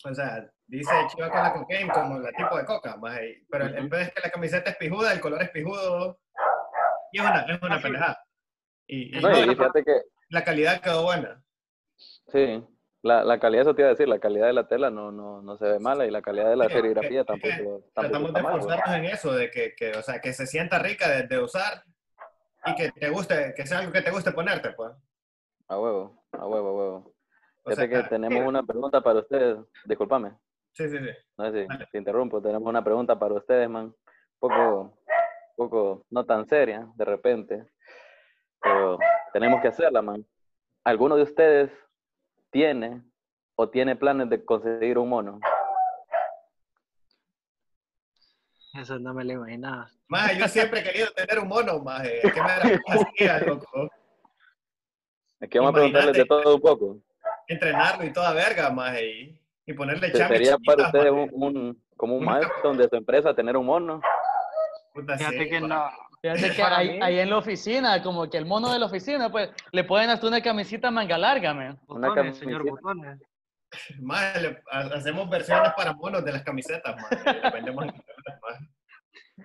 o 0.06 0.14
sea, 0.14 0.48
dice 0.68 0.94
Chivas 1.08 1.32
con 1.32 1.42
la 1.42 1.54
cocaína 1.54 1.94
como 1.94 2.20
la 2.20 2.32
tipo 2.32 2.58
de 2.58 2.66
coca, 2.66 2.96
más 2.98 3.18
ahí. 3.18 3.36
pero 3.50 3.66
el 3.66 3.80
Ujú. 3.80 3.90
peor 3.90 4.02
es 4.04 4.14
que 4.14 4.22
la 4.22 4.30
camiseta 4.30 4.70
es 4.70 4.78
pijuda, 4.78 5.12
el 5.14 5.22
color 5.22 5.42
es 5.42 5.50
pijudo. 5.50 6.20
Y 7.12 7.20
es 7.20 7.26
una, 7.26 7.40
es 7.42 7.62
una 7.62 7.82
pendejada. 7.82 8.24
Y, 8.86 9.18
y 9.18 9.22
No, 9.22 9.30
no, 9.30 9.40
y 9.40 9.56
fíjate 9.56 9.84
que, 9.84 10.02
la 10.30 10.44
calidad 10.44 10.82
quedó 10.82 11.04
buena. 11.04 11.42
Sí, 12.28 12.64
la, 13.04 13.24
la 13.24 13.40
calidad, 13.40 13.62
eso 13.64 13.76
te 13.76 13.82
iba 13.82 13.88
a 13.90 13.92
decir, 13.92 14.08
la 14.08 14.20
calidad 14.20 14.48
de 14.48 14.54
la 14.54 14.68
tela 14.68 14.90
no, 14.90 15.12
no, 15.12 15.42
no 15.42 15.58
se 15.58 15.66
ve 15.66 15.80
mala 15.80 16.06
y 16.06 16.12
la 16.12 16.22
calidad 16.22 16.50
de 16.50 16.56
la 16.56 16.66
Sí, 16.68 16.74
serigrafía 16.74 17.22
que- 17.22 17.26
tampoco, 17.26 17.54
tampoco 17.56 17.92
Tratamos 17.94 18.28
está 18.30 18.40
de 18.42 18.46
esforzarnos 18.58 18.96
en 18.98 19.06
eso, 19.06 19.34
de 19.34 19.52
que, 19.52 19.76
que, 19.76 19.92
o 19.92 20.02
sea, 20.02 20.20
que 20.20 20.34
se 20.34 20.46
sienta 20.48 20.80
rica 20.80 21.10
de, 21.10 21.24
de 21.24 21.40
usar 21.40 21.84
y 22.66 22.76
que 22.76 22.92
te 22.92 23.10
guste, 23.10 23.54
que 23.56 23.66
sea 23.66 23.80
algo 23.80 23.92
que 23.92 24.02
te 24.02 24.12
guste 24.12 24.32
ponerte, 24.32 24.72
pues. 24.72 24.92
A 25.70 25.80
huevo, 25.80 26.24
a 26.32 26.46
huevo, 26.48 26.68
a 26.70 26.74
huevo. 26.74 27.14
O 27.64 27.72
sea, 27.72 27.88
que 27.90 28.02
tenemos 28.04 28.46
una 28.46 28.64
pregunta 28.64 29.02
para 29.02 29.20
ustedes. 29.20 29.58
Discúlpame, 29.86 30.32
Sí, 30.74 30.88
sí, 30.90 30.98
sí. 30.98 31.10
no 31.38 31.52
sé 31.52 31.68
si 31.70 31.86
te 31.92 31.98
interrumpo. 31.98 32.42
Tenemos 32.42 32.68
una 32.68 32.84
pregunta 32.84 33.18
para 33.20 33.34
ustedes, 33.34 33.70
man. 33.70 33.86
Un 33.88 33.96
poco, 34.40 34.98
poco, 35.58 36.06
no 36.10 36.26
tan 36.26 36.46
seria, 36.48 36.88
de 36.96 37.04
repente. 37.06 37.68
Pero 38.62 38.98
tenemos 39.34 39.62
que 39.62 39.68
hacerla, 39.68 40.02
man. 40.02 40.26
¿Alguno 40.86 41.16
de 41.18 41.24
ustedes 41.24 41.72
tiene 42.62 43.04
o 43.56 43.70
tiene 43.70 43.96
planes 43.96 44.32
de 44.32 44.44
conseguir 44.44 44.98
un 44.98 45.10
mono? 45.10 45.40
Eso 48.74 48.98
no 48.98 49.14
me 49.14 49.24
lo 49.24 49.34
imaginaba. 49.34 49.92
Más, 50.08 50.36
yo 50.36 50.48
siempre 50.48 50.80
he 50.80 50.84
querido 50.84 51.08
tener 51.12 51.38
un 51.38 51.48
mono, 51.50 51.78
más. 51.80 52.04
Es 52.08 52.34
que 52.34 52.42
me 52.42 52.48
da 52.48 52.58
la 52.58 52.80
hacía, 52.88 53.40
loco. 53.42 53.88
Aquí 55.40 55.60
vamos 55.60 55.70
a 55.70 55.74
preguntarles 55.76 56.18
de 56.18 56.26
todo 56.26 56.56
un 56.56 56.62
poco. 56.62 56.98
Entrenarlo 57.48 58.04
y 58.06 58.12
toda 58.12 58.34
verga, 58.34 58.72
más. 58.72 59.00
Y, 59.02 59.40
y 59.68 59.74
ponerle 59.74 60.12
chames 60.12 60.40
¿Sería 60.40 60.58
para 60.58 60.88
ustedes 60.88 61.12
un, 61.12 61.30
un- 61.34 61.84
como 61.96 62.18
un 62.18 62.26
milestone 62.26 62.78
de 62.80 62.90
su 62.90 62.96
empresa 62.96 63.36
tener 63.36 63.56
un 63.56 63.68
mono? 63.68 64.02
Puta, 64.96 65.16
Fíjate 65.16 65.44
sí, 65.44 65.50
que 65.50 65.62
no. 65.62 65.92
Fíjate 66.22 66.56
que 66.56 66.62
ahí, 66.64 67.00
ahí 67.02 67.20
en 67.20 67.30
la 67.30 67.38
oficina, 67.38 68.02
como 68.02 68.30
que 68.30 68.38
el 68.38 68.46
mono 68.46 68.72
de 68.72 68.80
la 68.80 68.88
oficina, 68.88 69.30
pues 69.30 69.50
le 69.72 69.84
pueden 69.84 70.10
hasta 70.10 70.28
una 70.28 70.42
camisita 70.42 70.90
manga 70.92 71.18
larga, 71.18 71.54
man. 71.54 71.80
Una 71.88 72.10
Botones, 72.10 72.38
señor 72.38 72.66
camiseta. 72.66 72.82
Botones. 72.82 73.22
Más, 74.00 74.42
le- 74.42 74.64
hacemos 74.72 75.30
versiones 75.30 75.72
para 75.76 75.94
monos 75.94 76.24
de 76.26 76.32
las 76.32 76.44
camisetas, 76.44 76.96
más. 76.96 77.54
vendemos 77.54 77.86
maje. 77.86 78.02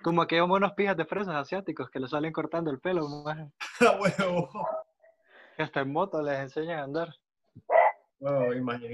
Como 0.01 0.23
aquellos 0.23 0.47
monos 0.47 0.73
pijas 0.73 0.97
de 0.97 1.05
fresas 1.05 1.35
asiáticos 1.35 1.89
que 1.91 1.99
le 1.99 2.07
salen 2.07 2.33
cortando 2.33 2.71
el 2.71 2.79
pelo. 2.79 3.07
Ah. 3.27 3.47
Que 5.55 5.61
hasta 5.61 5.81
en 5.81 5.91
moto 5.93 6.19
les 6.23 6.39
enseñan 6.39 6.79
a 6.79 6.83
andar. 6.83 7.13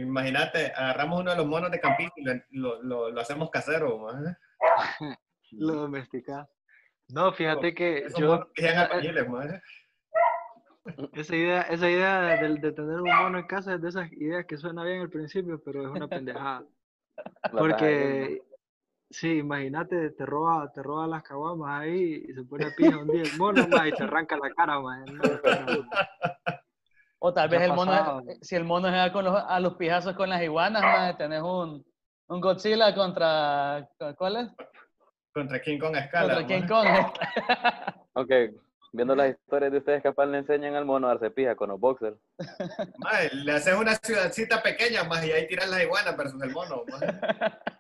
Imagínate, 0.02 0.74
agarramos 0.76 1.22
uno 1.22 1.32
de 1.32 1.38
los 1.38 1.46
monos 1.46 1.72
de 1.72 1.80
campito 1.80 2.12
y 2.18 2.24
lo, 2.26 2.34
lo, 2.50 2.84
lo- 2.84 3.10
lo 3.12 3.22
hacemos 3.22 3.50
casero, 3.50 3.98
maje. 4.00 4.36
Lo 5.52 5.74
domesticas. 5.74 6.48
No, 7.10 7.32
fíjate 7.34 7.74
que 7.74 8.06
yo, 8.18 8.48
llegan 8.56 8.90
esa, 11.14 11.36
idea, 11.36 11.62
esa 11.64 11.90
idea 11.90 12.22
de, 12.22 12.56
de 12.56 12.72
tener 12.72 13.02
un 13.02 13.10
mono 13.10 13.40
en 13.40 13.48
casa 13.48 13.76
es 13.76 13.82
de 13.82 13.90
esas 13.90 14.12
ideas 14.14 14.46
que 14.46 14.58
suena 14.58 14.84
bien 14.84 15.02
al 15.02 15.10
principio, 15.10 15.62
pero 15.64 15.84
es 15.84 15.90
una 15.90 16.08
pendejada. 16.08 16.64
Porque, 17.52 18.42
sí, 19.10 19.38
imagínate, 19.38 20.12
te 20.12 20.26
roba, 20.26 20.72
te 20.72 20.82
roba 20.82 21.08
las 21.08 21.24
caguamas 21.24 21.82
ahí 21.82 22.26
y 22.28 22.34
se 22.34 22.44
pone 22.44 22.66
a 22.66 22.76
pija 22.76 22.98
un 22.98 23.08
día 23.08 23.24
el 23.24 23.38
mono 23.38 23.68
más 23.68 23.88
y 23.88 23.92
te 23.92 24.04
arranca 24.04 24.38
la 24.38 24.54
cara, 24.54 24.80
más. 24.80 25.04
O 27.20 27.34
tal 27.34 27.50
vez 27.50 27.62
el 27.62 27.74
mono, 27.74 28.22
eh, 28.22 28.38
si 28.42 28.56
el 28.56 28.64
mono 28.64 28.90
se 28.90 29.12
con 29.12 29.26
los, 29.26 29.36
a 29.36 29.60
los 29.60 29.76
pijazos 29.76 30.16
con 30.16 30.30
las 30.30 30.42
iguanas, 30.42 30.82
man, 30.82 31.18
tenés 31.18 31.42
un, 31.42 31.86
un 32.28 32.42
Godzilla 32.42 32.96
contra, 32.96 33.90
¿cuál 34.18 34.38
es? 34.38 34.48
Contra 35.34 35.62
King 35.62 35.80
Kong 35.80 35.96
a 35.96 36.00
escala. 36.00 36.36
Contra 36.36 36.58
King. 36.58 36.68
Kong. 36.68 36.88
Aunque 38.16 38.54
viendo 38.92 39.16
las 39.16 39.30
historias 39.32 39.72
de 39.72 39.78
ustedes, 39.78 40.02
capaz 40.04 40.26
le 40.26 40.40
enseñan 40.40 40.76
al 40.76 40.86
mono 40.86 41.08
a 41.08 41.12
darse 41.12 41.30
pija 41.32 41.56
con 41.56 41.70
los 41.70 41.80
boxers. 41.80 42.18
Maje, 42.98 43.30
le 43.36 43.52
haces 43.52 43.76
una 43.76 43.96
ciudadcita 43.96 44.62
pequeña, 44.64 45.04
más 45.04 45.24
y 45.26 45.32
ahí 45.32 45.48
tiras 45.48 45.70
las 45.70 45.84
iguanas 45.84 46.18
versus 46.18 46.42
el 46.42 46.52
mono. 46.52 46.84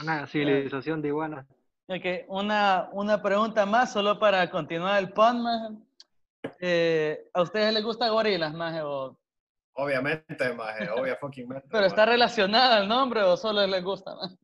Una 0.00 0.26
civilización 0.26 1.02
de 1.02 1.08
iguanas. 1.08 1.46
Ok, 1.88 2.04
una, 2.28 2.88
una 2.92 3.20
pregunta 3.22 3.66
más, 3.66 3.92
solo 3.92 4.18
para 4.18 4.48
continuar 4.50 4.98
el 4.98 5.12
pun, 5.12 5.42
maje. 5.42 5.74
Eh, 6.60 7.28
¿A 7.34 7.42
ustedes 7.42 7.74
les 7.74 7.84
gusta 7.84 8.08
gorilas, 8.08 8.54
maje? 8.54 8.80
O- 8.82 9.18
Obviamente, 9.76 10.52
maje, 10.54 10.88
obvia 10.88 11.16
fucking 11.16 11.48
mente. 11.48 11.66
¿Pero 11.70 11.84
está 11.86 12.06
relacionada 12.06 12.78
el 12.78 12.88
nombre 12.88 13.22
o 13.22 13.36
solo 13.36 13.66
les 13.66 13.82
gusta? 13.84 14.14
maje? 14.14 14.36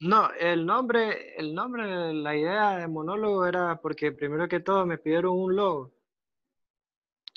No, 0.00 0.28
el 0.38 0.66
nombre, 0.66 1.34
el 1.36 1.54
nombre, 1.54 2.12
la 2.12 2.36
idea 2.36 2.78
de 2.78 2.88
monólogo 2.88 3.46
era 3.46 3.80
porque 3.80 4.12
primero 4.12 4.48
que 4.48 4.60
todo 4.60 4.84
me 4.86 4.98
pidieron 4.98 5.38
un 5.38 5.56
logo. 5.56 5.92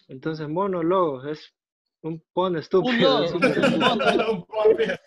Entonces, 0.07 0.47
monólogo 0.49 1.23
es 1.25 1.53
un 2.01 2.23
pon 2.33 2.55
estúpido. 2.57 3.21
logo, 3.21 3.37
un 3.37 3.43
estúpido. 4.81 4.97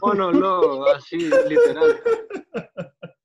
monólogo, 0.00 0.86
así, 0.88 1.18
literal. 1.18 2.00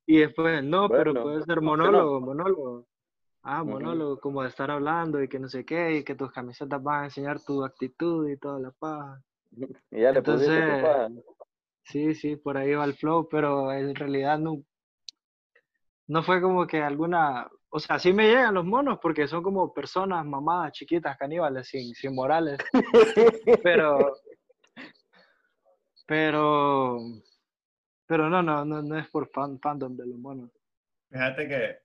Y 0.05 0.17
después, 0.19 0.63
no, 0.63 0.89
pero 0.89 1.13
puede 1.13 1.43
ser 1.43 1.61
monólogo, 1.61 2.19
monólogo. 2.19 2.87
Ah, 3.43 3.63
monólogo, 3.63 4.19
como 4.19 4.41
de 4.43 4.49
estar 4.49 4.69
hablando 4.69 5.21
y 5.21 5.29
que 5.29 5.39
no 5.39 5.47
sé 5.47 5.65
qué, 5.65 5.97
y 5.97 6.03
que 6.03 6.15
tus 6.15 6.31
camisetas 6.31 6.81
van 6.83 7.03
a 7.03 7.05
enseñar 7.05 7.39
tu 7.41 7.63
actitud 7.63 8.27
y 8.27 8.37
toda 8.37 8.59
la 8.59 8.71
paja. 8.71 9.21
Y 9.91 10.01
ya 10.01 10.11
le 10.11 10.21
pusiste 10.21 10.45
tu 10.45 10.61
Entonces, 10.61 10.83
paja. 10.83 11.09
Sí, 11.89 12.13
sí, 12.13 12.35
por 12.35 12.55
ahí 12.57 12.73
va 12.75 12.85
el 12.85 12.93
flow, 12.93 13.27
pero 13.29 13.71
en 13.73 13.95
realidad 13.95 14.37
no, 14.37 14.63
no 16.07 16.21
fue 16.21 16.39
como 16.39 16.67
que 16.67 16.81
alguna, 16.83 17.49
o 17.69 17.79
sea, 17.79 17.97
sí 17.97 18.13
me 18.13 18.27
llegan 18.27 18.53
los 18.53 18.65
monos 18.65 18.99
porque 19.01 19.27
son 19.27 19.41
como 19.41 19.73
personas 19.73 20.23
mamadas, 20.23 20.73
chiquitas, 20.73 21.17
caníbales, 21.17 21.67
sin, 21.67 21.95
sin 21.95 22.13
morales, 22.13 22.59
pero, 23.63 24.17
pero, 26.05 26.99
pero 28.05 28.29
no, 28.29 28.43
no, 28.43 28.63
no, 28.65 28.83
no 28.83 28.99
es 28.99 29.07
por 29.09 29.27
fan, 29.31 29.59
fandom 29.59 29.95
de 29.97 30.05
los 30.05 30.19
monos. 30.19 30.51
Fíjate 31.09 31.47
que 31.47 31.77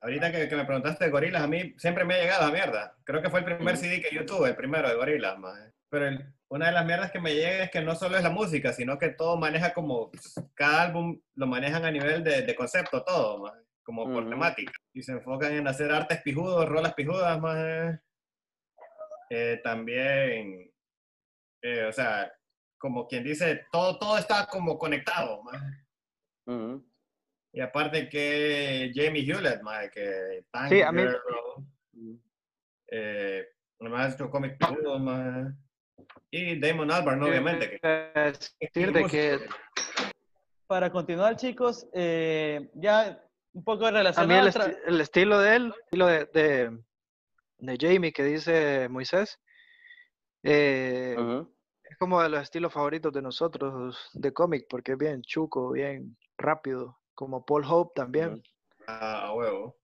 ahorita 0.00 0.32
que, 0.32 0.48
que 0.48 0.56
me 0.56 0.64
preguntaste 0.64 1.04
de 1.04 1.10
gorilas, 1.10 1.42
a 1.42 1.46
mí 1.46 1.74
siempre 1.76 2.06
me 2.06 2.14
ha 2.14 2.22
llegado 2.22 2.46
a 2.46 2.52
mierda. 2.52 2.96
Creo 3.04 3.20
que 3.20 3.28
fue 3.28 3.40
el 3.40 3.44
primer 3.44 3.74
Ujú. 3.74 3.82
CD 3.84 4.00
que 4.00 4.14
yo 4.14 4.24
tuve, 4.24 4.48
el 4.48 4.56
primero 4.56 4.88
de 4.88 4.94
gorilas, 4.94 5.38
maje. 5.38 5.74
Pero 5.90 6.08
el- 6.08 6.34
una 6.50 6.66
de 6.66 6.72
las 6.72 6.84
mierdas 6.84 7.12
que 7.12 7.20
me 7.20 7.32
llega 7.34 7.64
es 7.64 7.70
que 7.70 7.80
no 7.80 7.94
solo 7.94 8.16
es 8.16 8.24
la 8.24 8.30
música, 8.30 8.72
sino 8.72 8.98
que 8.98 9.10
todo 9.10 9.36
maneja 9.36 9.72
como, 9.72 10.10
cada 10.54 10.82
álbum 10.82 11.20
lo 11.36 11.46
manejan 11.46 11.84
a 11.84 11.90
nivel 11.92 12.24
de, 12.24 12.42
de 12.42 12.54
concepto, 12.56 13.04
todo, 13.04 13.52
como 13.84 14.04
por 14.12 14.28
temática. 14.28 14.72
Y 14.92 15.02
se 15.02 15.12
enfocan 15.12 15.52
en 15.52 15.68
hacer 15.68 15.92
artes 15.92 16.20
pijudos, 16.22 16.68
rolas 16.68 16.94
pijudas, 16.94 17.40
maje. 17.40 18.00
Eh, 19.30 19.60
también, 19.62 20.72
eh, 21.62 21.84
o 21.84 21.92
sea, 21.92 22.32
como 22.78 23.06
quien 23.06 23.22
dice, 23.22 23.64
todo, 23.70 23.96
todo 23.96 24.18
está 24.18 24.46
como 24.46 24.76
conectado. 24.76 25.42
Ujú. 26.46 26.84
Y 27.52 27.60
aparte 27.60 28.08
que 28.08 28.90
Jamie 28.92 29.22
Hewlett, 29.22 29.62
mae, 29.62 29.88
que 29.90 30.46
Tank 30.50 30.68
Sí, 30.70 30.82
a 30.82 30.90
mí- 30.90 31.02
eh, 32.88 33.46
además 33.78 34.16
cómic 34.16 34.58
pijudo, 34.58 34.98
mae. 34.98 35.52
Y 36.30 36.58
Damon 36.60 36.90
Albarn, 36.90 37.22
obviamente. 37.22 37.70
Que, 37.70 37.78
Eh, 37.82 38.32
decirte 38.60 39.04
que 39.06 39.38
Para 40.66 40.90
continuar, 40.92 41.36
chicos, 41.36 41.86
eh, 41.92 42.70
ya 42.74 43.20
un 43.52 43.64
poco 43.64 43.86
a 43.86 43.90
mí 43.90 43.96
relacionado. 43.98 44.40
el, 44.42 44.48
otra- 44.48 44.66
esti- 44.66 44.78
el 44.86 45.00
estilo 45.00 45.38
de 45.40 45.56
él, 45.56 45.64
el 45.66 45.72
estilo 45.82 46.06
de, 46.06 46.24
de, 46.26 46.82
de 47.58 47.76
Jamie 47.80 48.12
que 48.12 48.22
dice 48.24 48.88
Moisés, 48.88 49.38
eh, 50.42 51.16
Ujú. 51.18 51.54
Es 51.82 51.96
como 51.98 52.22
de 52.22 52.28
los 52.28 52.42
estilos 52.42 52.72
favoritos 52.72 53.12
de 53.12 53.20
nosotros 53.20 54.10
de 54.14 54.32
cómic, 54.32 54.66
porque 54.70 54.92
es 54.92 54.98
bien 54.98 55.22
chuco, 55.22 55.72
bien 55.72 56.16
rápido, 56.38 57.00
como 57.14 57.44
Paul 57.44 57.64
Hope 57.68 57.92
también. 57.96 58.34
Ujú. 58.34 58.42
a, 58.86 59.26
a 59.26 59.34
huevo. 59.34 59.76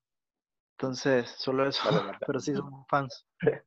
Entonces, 0.79 1.29
solo 1.37 1.67
eso, 1.67 1.81
pero 2.27 2.39
sí 2.39 2.55
somos 2.55 2.87
fans. 2.89 3.27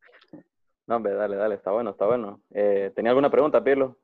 No, 0.89 0.96
hombre, 0.96 1.13
dale, 1.13 1.36
dale, 1.36 1.53
está 1.53 1.69
bueno, 1.69 1.91
está 1.91 2.08
bueno. 2.08 2.41
Eh, 2.50 2.91
¿Tenía 2.96 3.12
alguna 3.12 3.29
pregunta, 3.29 3.63
Pirlo? 3.63 3.96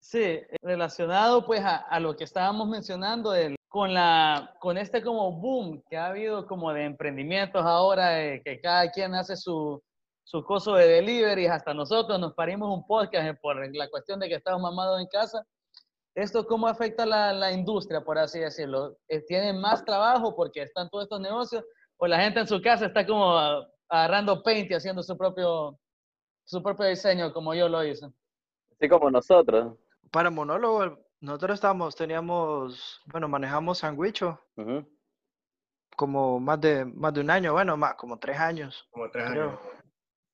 Sí, 0.00 0.22
eh, 0.22 0.56
relacionado 0.62 1.44
pues 1.44 1.60
a, 1.62 1.76
a 1.76 2.00
lo 2.00 2.16
que 2.16 2.24
estábamos 2.24 2.66
mencionando 2.68 3.34
con, 3.68 3.92
la, 3.92 4.56
con 4.58 4.78
este 4.78 5.02
como 5.02 5.30
boom 5.30 5.82
que 5.90 5.98
ha 5.98 6.06
habido 6.06 6.46
como 6.46 6.72
de 6.72 6.84
emprendimientos 6.84 7.62
ahora, 7.62 8.12
de 8.12 8.40
que 8.42 8.58
cada 8.62 8.90
quien 8.90 9.14
hace 9.14 9.36
su, 9.36 9.82
su 10.24 10.42
coso 10.42 10.76
de 10.76 10.88
delivery, 10.88 11.48
hasta 11.48 11.74
nosotros 11.74 12.18
nos 12.18 12.32
parimos 12.32 12.74
un 12.74 12.86
podcast 12.86 13.28
eh, 13.28 13.38
por 13.42 13.56
la 13.76 13.90
cuestión 13.90 14.18
de 14.18 14.30
que 14.30 14.36
estamos 14.36 14.62
mamados 14.62 14.98
en 14.98 15.08
casa. 15.08 15.44
¿Esto 16.14 16.46
cómo 16.46 16.66
afecta 16.66 17.04
la, 17.04 17.34
la 17.34 17.52
industria, 17.52 18.00
por 18.00 18.16
así 18.16 18.38
decirlo? 18.38 18.96
Eh, 19.06 19.20
¿Tienen 19.20 19.60
más 19.60 19.84
trabajo 19.84 20.34
porque 20.34 20.62
están 20.62 20.88
todos 20.88 21.04
estos 21.04 21.20
negocios? 21.20 21.62
¿O 21.98 22.06
la 22.06 22.20
gente 22.20 22.40
en 22.40 22.46
su 22.46 22.62
casa 22.62 22.86
está 22.86 23.06
como 23.06 23.36
agarrando 23.90 24.42
paint 24.42 24.70
y 24.70 24.74
haciendo 24.74 25.02
su 25.02 25.14
propio, 25.14 25.78
su 26.46 26.62
propio 26.62 26.86
diseño 26.86 27.32
como 27.32 27.54
yo 27.54 27.68
lo 27.68 27.84
hice. 27.84 28.06
Así 28.72 28.88
como 28.88 29.10
nosotros. 29.10 29.76
Para 30.10 30.30
monólogo, 30.30 30.98
nosotros 31.20 31.54
estábamos, 31.54 31.94
teníamos, 31.94 33.02
bueno, 33.06 33.28
manejamos 33.28 33.78
Sandwicho 33.78 34.40
como 35.96 36.38
más 36.38 36.60
de, 36.60 36.84
más 36.84 37.12
de 37.14 37.20
un 37.20 37.30
año, 37.30 37.52
bueno, 37.52 37.76
más 37.76 37.94
como 37.94 38.18
tres 38.18 38.38
años. 38.38 38.86
Como 38.90 39.10
tres 39.10 39.26
años. 39.26 39.58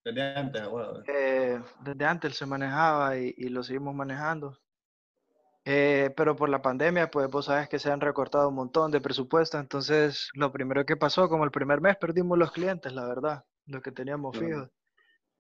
Desde 0.04 0.37
antes, 0.37 0.69
bueno. 0.69 1.00
Eh, 1.07 1.62
desde 1.81 2.04
antes 2.04 2.37
se 2.37 2.45
manejaba 2.45 3.16
y, 3.16 3.33
y 3.37 3.49
lo 3.49 3.62
seguimos 3.62 3.95
manejando. 3.95 4.59
Eh, 5.64 6.12
pero 6.16 6.35
por 6.35 6.49
la 6.49 6.61
pandemia, 6.61 7.09
pues 7.09 7.31
vos 7.31 7.45
sabes 7.45 7.69
que 7.69 7.78
se 7.78 7.90
han 7.90 8.00
recortado 8.00 8.49
un 8.49 8.57
montón 8.57 8.90
de 8.90 9.00
presupuesto, 9.00 9.61
entonces 9.61 10.28
lo 10.35 10.50
primero 10.50 10.85
que 10.85 10.97
pasó, 10.97 11.28
como 11.28 11.45
el 11.45 11.52
primer 11.52 11.81
mes 11.81 11.97
perdimos 11.97 12.37
los 12.37 12.50
clientes, 12.50 12.92
la 12.92 13.07
verdad, 13.07 13.45
los 13.66 13.81
que 13.81 13.92
teníamos 13.92 14.37
fijos. 14.37 14.69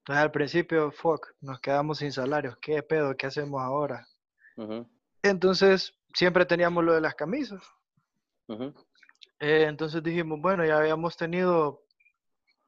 Entonces 0.02 0.22
al 0.24 0.32
principio, 0.32 0.90
fuck, 0.90 1.28
nos 1.40 1.60
quedamos 1.60 1.98
sin 1.98 2.10
salarios, 2.10 2.56
¿qué 2.60 2.82
pedo? 2.82 3.16
¿Qué 3.16 3.26
hacemos 3.26 3.62
ahora? 3.62 4.04
Entonces 5.22 5.94
siempre 6.12 6.44
teníamos 6.44 6.82
lo 6.82 6.92
de 6.92 7.00
las 7.00 7.14
camisas. 7.14 7.62
Eh, 9.38 9.66
entonces 9.68 10.02
dijimos, 10.02 10.40
bueno, 10.40 10.66
ya 10.66 10.78
habíamos 10.78 11.16
tenido 11.16 11.84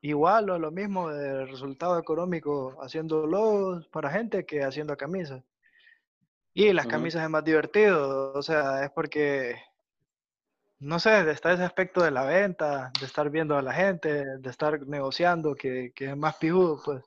igual 0.00 0.48
o 0.50 0.60
lo 0.60 0.70
mismo 0.70 1.10
de 1.10 1.44
resultado 1.46 1.98
económico 1.98 2.76
haciendo 2.80 3.26
logos 3.26 3.88
para 3.88 4.10
gente 4.10 4.46
que 4.46 4.62
haciendo 4.62 4.96
camisas. 4.96 5.42
Y 6.52 6.72
las 6.72 6.86
camisas 6.86 7.24
es 7.24 7.30
más 7.30 7.42
divertido, 7.42 8.32
o 8.32 8.42
sea, 8.42 8.84
es 8.84 8.90
porque, 8.92 9.56
no 10.78 11.00
sé, 11.00 11.28
está 11.32 11.52
ese 11.52 11.64
aspecto 11.64 12.00
de 12.00 12.12
la 12.12 12.24
venta, 12.24 12.92
de 13.00 13.06
estar 13.06 13.28
viendo 13.28 13.56
a 13.58 13.62
la 13.62 13.72
gente, 13.72 14.24
de 14.38 14.50
estar 14.50 14.86
negociando, 14.86 15.56
que, 15.56 15.90
que 15.96 16.10
es 16.10 16.16
más 16.16 16.36
pijudo, 16.36 16.80
pues. 16.84 17.02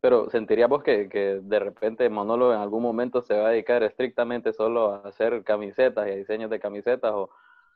Pero 0.00 0.30
sentiríamos 0.30 0.82
que, 0.82 1.08
que 1.08 1.40
de 1.42 1.58
repente 1.58 2.08
Monólogo 2.08 2.54
en 2.54 2.60
algún 2.60 2.82
momento 2.82 3.22
se 3.22 3.34
va 3.34 3.48
a 3.48 3.50
dedicar 3.50 3.82
estrictamente 3.82 4.52
solo 4.52 4.94
a 4.94 5.08
hacer 5.08 5.42
camisetas 5.44 6.08
y 6.08 6.10
a 6.10 6.16
diseños 6.16 6.50
de 6.50 6.60
camisetas 6.60 7.12
o 7.12 7.30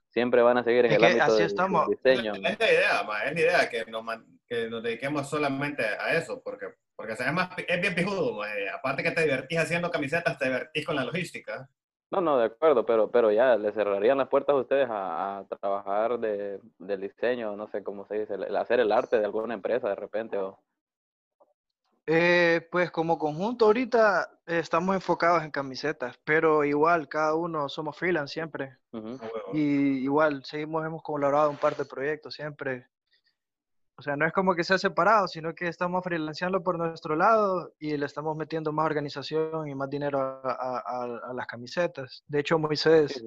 siempre 0.08 0.42
van 0.42 0.58
a 0.58 0.64
seguir 0.64 0.86
en 0.86 0.92
el 0.92 1.04
ámbito 1.04 1.36
del, 1.36 1.54
diseño. 1.88 2.34
Es 2.34 2.40
la 2.40 2.52
idea, 2.52 3.00
es 3.26 3.34
la 3.34 3.40
idea 3.40 3.68
que 3.68 3.84
nos, 3.90 4.04
que 4.46 4.68
nos 4.68 4.82
dediquemos 4.82 5.28
solamente 5.28 5.84
a 5.84 6.14
eso, 6.14 6.40
porque 6.42 6.66
porque 6.96 7.14
es, 7.14 7.32
más, 7.32 7.50
es 7.66 7.80
bien 7.80 7.94
pijudo, 7.94 8.44
eh, 8.44 8.70
aparte 8.70 9.02
que 9.02 9.10
te 9.10 9.22
divertís 9.22 9.58
haciendo 9.58 9.90
camisetas, 9.90 10.38
te 10.38 10.44
divertís 10.46 10.86
con 10.86 10.96
la 10.96 11.04
logística. 11.04 11.68
No, 12.10 12.20
no, 12.20 12.38
de 12.38 12.44
acuerdo, 12.44 12.86
pero, 12.86 13.10
pero 13.10 13.32
ya 13.32 13.56
le 13.56 13.72
cerrarían 13.72 14.18
las 14.18 14.28
puertas 14.28 14.54
a 14.54 14.58
ustedes 14.58 14.86
a, 14.88 15.44
trabajar 15.60 16.18
de, 16.20 16.60
del 16.78 17.00
diseño, 17.00 17.56
no 17.56 17.66
sé 17.66 17.82
cómo 17.82 18.06
se 18.06 18.20
dice, 18.20 18.34
hacer 18.56 18.78
el 18.78 18.92
arte 18.92 19.18
de 19.18 19.24
alguna 19.24 19.54
empresa 19.54 19.88
de 19.88 19.96
repente. 19.96 20.38
O... 20.38 20.60
Eh, 22.06 22.68
pues 22.70 22.90
como 22.90 23.16
conjunto 23.18 23.64
ahorita 23.64 24.30
estamos 24.46 24.94
enfocados 24.94 25.42
en 25.42 25.50
camisetas, 25.50 26.18
pero 26.22 26.62
igual 26.64 27.08
cada 27.08 27.34
uno 27.34 27.68
somos 27.68 27.96
freelance 27.96 28.34
siempre. 28.34 28.76
Y 29.52 30.04
igual 30.04 30.44
seguimos, 30.44 30.84
hemos 30.84 31.02
colaborado 31.02 31.50
un 31.50 31.56
par 31.56 31.76
de 31.76 31.84
proyectos 31.84 32.34
siempre. 32.34 32.86
O 33.96 34.02
sea, 34.02 34.16
no 34.16 34.26
es 34.26 34.32
como 34.32 34.54
que 34.54 34.64
sea 34.64 34.76
separado, 34.76 35.28
sino 35.28 35.54
que 35.54 35.68
estamos 35.68 36.02
freelanceando 36.02 36.62
por 36.62 36.76
nuestro 36.76 37.14
lado 37.14 37.72
y 37.78 37.96
le 37.96 38.06
estamos 38.06 38.36
metiendo 38.36 38.72
más 38.72 38.86
organización 38.86 39.68
y 39.68 39.74
más 39.74 39.88
dinero 39.88 40.40
a, 40.44 41.32
las 41.32 41.46
camisetas. 41.46 42.24
De 42.26 42.40
hecho, 42.40 42.58
Moisés 42.58 43.24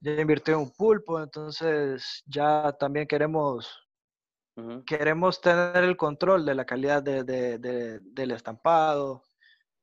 ya 0.00 0.20
invirtió 0.20 0.54
en 0.54 0.60
un 0.60 0.70
pulpo, 0.72 1.22
entonces 1.22 2.22
ya 2.26 2.72
también 2.78 3.06
queremos, 3.06 3.85
queremos 4.86 5.40
tener 5.40 5.84
el 5.84 5.96
control 5.96 6.44
de 6.46 6.54
la 6.54 6.64
calidad 6.64 7.02
del 7.02 8.30
estampado, 8.30 9.22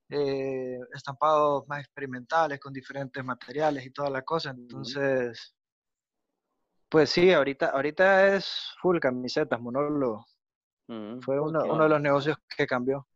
eh, 0.10 0.80
estampados 0.94 1.68
más 1.68 1.82
experimentales 1.82 2.60
con 2.60 2.74
diferentes 2.74 3.24
materiales 3.24 3.86
y 3.86 3.92
toda 3.92 4.10
la 4.10 4.24
cosa. 4.24 4.52
Entonces, 4.52 5.56
pues 6.90 7.10
sí, 7.10 7.32
ahorita, 7.32 7.68
ahorita 7.68 8.36
es 8.36 8.76
full 8.82 9.00
camisetas, 9.00 9.60
monólogo. 9.60 10.26
Fue 11.22 11.40
uno, 11.40 11.64
uno, 11.66 11.84
de 11.84 11.90
los 11.90 12.02
negocios 12.02 12.38
que 12.56 12.68
cambió. 12.68 13.08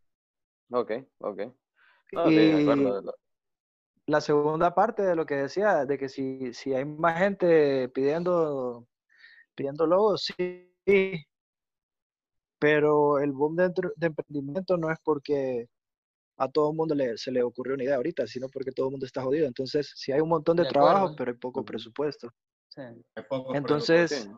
Ok, 0.71 0.91
ok. 1.19 1.41
y 2.29 2.65
la 4.07 4.21
segunda 4.21 4.73
parte 4.73 5.03
de 5.03 5.15
lo 5.15 5.25
que 5.25 5.35
decía, 5.35 5.85
de 5.85 5.97
que 5.97 6.07
si, 6.07 6.53
si 6.53 6.73
hay 6.73 6.85
más 6.85 7.19
gente 7.19 7.89
pidiendo, 7.89 8.87
pidiendo 9.53 9.85
logos, 9.85 10.31
sí. 10.37 10.73
Pero 12.59 13.19
el 13.19 13.31
boom 13.31 13.55
de, 13.55 13.71
de 13.95 14.07
emprendimiento 14.07 14.77
no 14.77 14.91
es 14.91 14.97
porque 15.03 15.69
a 16.37 16.47
todo 16.47 16.69
el 16.69 16.77
mundo 16.77 16.93
le, 16.95 17.17
se 17.17 17.31
le 17.31 17.41
ocurrió 17.41 17.73
una 17.73 17.83
idea 17.83 17.95
ahorita, 17.95 18.27
sino 18.27 18.47
porque 18.49 18.71
todo 18.71 18.87
el 18.87 18.91
mundo 18.91 19.05
está 19.05 19.23
jodido. 19.23 19.47
Entonces, 19.47 19.91
si 19.95 20.11
hay 20.11 20.21
un 20.21 20.29
montón 20.29 20.57
de, 20.57 20.65
trabajo, 20.65 21.15
pero 21.17 21.31
hay 21.31 21.37
poco 21.37 21.65
presupuesto. 21.65 22.31
Entonces, 23.53 24.29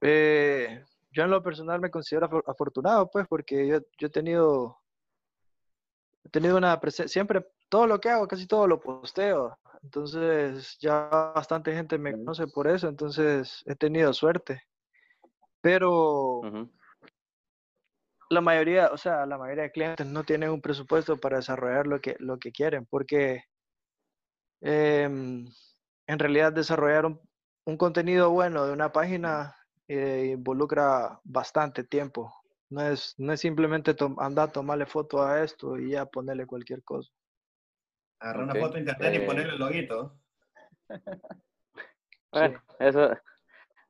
eh, 0.00 0.84
yo 1.10 1.22
en 1.22 1.30
lo 1.30 1.42
personal 1.42 1.80
me 1.80 1.90
considero 1.90 2.42
afortunado, 2.46 3.10
pues, 3.10 3.26
porque 3.28 3.66
yo, 3.66 3.78
yo 3.98 4.06
he 4.06 4.10
tenido, 4.10 4.78
he 6.24 6.30
tenido 6.30 6.56
una 6.56 6.80
presencia, 6.80 7.12
siempre, 7.12 7.46
todo 7.68 7.86
lo 7.86 8.00
que 8.00 8.08
hago, 8.08 8.26
casi 8.26 8.46
todo 8.46 8.66
lo 8.66 8.80
posteo. 8.80 9.58
Entonces, 9.82 10.78
ya 10.78 11.08
bastante 11.34 11.74
gente 11.74 11.98
me 11.98 12.12
conoce 12.12 12.46
por 12.46 12.68
eso, 12.68 12.88
entonces 12.88 13.62
he 13.66 13.74
tenido 13.74 14.12
suerte. 14.14 14.62
Pero 15.60 16.40
la 18.30 18.40
mayoría, 18.40 18.90
o 18.92 18.96
sea, 18.96 19.26
la 19.26 19.36
mayoría 19.36 19.64
de 19.64 19.72
clientes 19.72 20.06
no 20.06 20.24
tienen 20.24 20.50
un 20.50 20.60
presupuesto 20.60 21.16
para 21.18 21.38
desarrollar 21.38 21.86
lo 21.86 22.00
que, 22.00 22.16
lo 22.20 22.38
que 22.38 22.52
quieren, 22.52 22.86
porque 22.86 23.44
eh, 24.62 25.02
en 25.02 26.18
realidad 26.18 26.52
desarrollar 26.52 27.06
un, 27.06 27.76
contenido 27.76 28.30
bueno 28.30 28.66
de 28.66 28.72
una 28.72 28.92
página 28.92 29.54
eh, 29.88 30.32
involucra 30.34 31.20
bastante 31.24 31.84
tiempo. 31.84 32.34
No 32.68 32.82
es, 32.82 33.14
no 33.18 33.32
es 33.32 33.40
simplemente 33.40 33.96
andar, 34.18 34.52
tomarle 34.52 34.86
foto 34.86 35.22
a 35.22 35.42
esto 35.42 35.76
y 35.76 35.90
ya 35.90 36.06
ponerle 36.06 36.46
cualquier 36.46 36.84
cosa. 36.84 37.10
Agarrar 38.20 38.44
una 38.44 38.54
foto 38.54 38.78
internet 38.78 39.14
y 39.14 39.16
eh. 39.16 39.26
ponerle 39.26 39.52
el 39.52 39.58
loguito. 39.58 40.20
Bueno, 42.32 42.62
eso, 42.78 43.10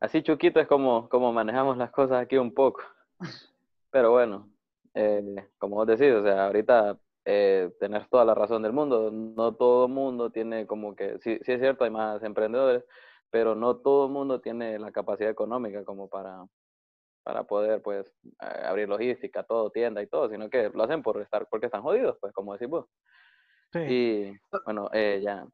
así 0.00 0.22
chuquito 0.22 0.60
es 0.60 0.66
como, 0.66 1.08
como 1.08 1.32
manejamos 1.32 1.76
las 1.76 1.90
cosas 1.90 2.22
aquí 2.22 2.36
un 2.36 2.52
poco. 2.54 2.82
Pero 3.90 4.12
bueno, 4.12 4.50
eh, 4.94 5.48
como 5.58 5.76
vos 5.76 5.86
decís, 5.86 6.12
o 6.12 6.22
sea, 6.22 6.46
ahorita 6.46 6.98
eh, 7.24 7.70
tener 7.78 8.08
toda 8.08 8.24
la 8.24 8.34
razón 8.34 8.62
del 8.62 8.72
mundo. 8.72 9.10
No 9.10 9.54
todo 9.54 9.86
el 9.86 9.92
mundo 9.92 10.30
tiene 10.30 10.66
como 10.66 10.94
que, 10.96 11.18
sí, 11.20 11.38
sí 11.42 11.52
es 11.52 11.60
cierto, 11.60 11.84
hay 11.84 11.90
más 11.90 12.22
emprendedores, 12.22 12.84
pero 13.30 13.54
no 13.54 13.76
todo 13.76 14.06
el 14.06 14.12
mundo 14.12 14.40
tiene 14.40 14.78
la 14.78 14.90
capacidad 14.92 15.30
económica 15.30 15.84
como 15.84 16.08
para, 16.08 16.46
para 17.22 17.44
poder 17.44 17.82
pues 17.82 18.10
abrir 18.38 18.88
logística, 18.88 19.42
todo, 19.42 19.70
tienda 19.70 20.02
y 20.02 20.06
todo, 20.06 20.28
sino 20.30 20.50
que 20.50 20.70
lo 20.70 20.82
hacen 20.82 21.02
por 21.02 21.20
estar, 21.20 21.46
porque 21.48 21.66
están 21.66 21.82
jodidos, 21.82 22.16
pues 22.20 22.32
como 22.32 22.54
decís 22.54 22.68
vos. 22.68 22.86
Y 23.74 24.32
bueno, 24.64 24.90
eh, 24.92 25.20
ya. 25.22 25.46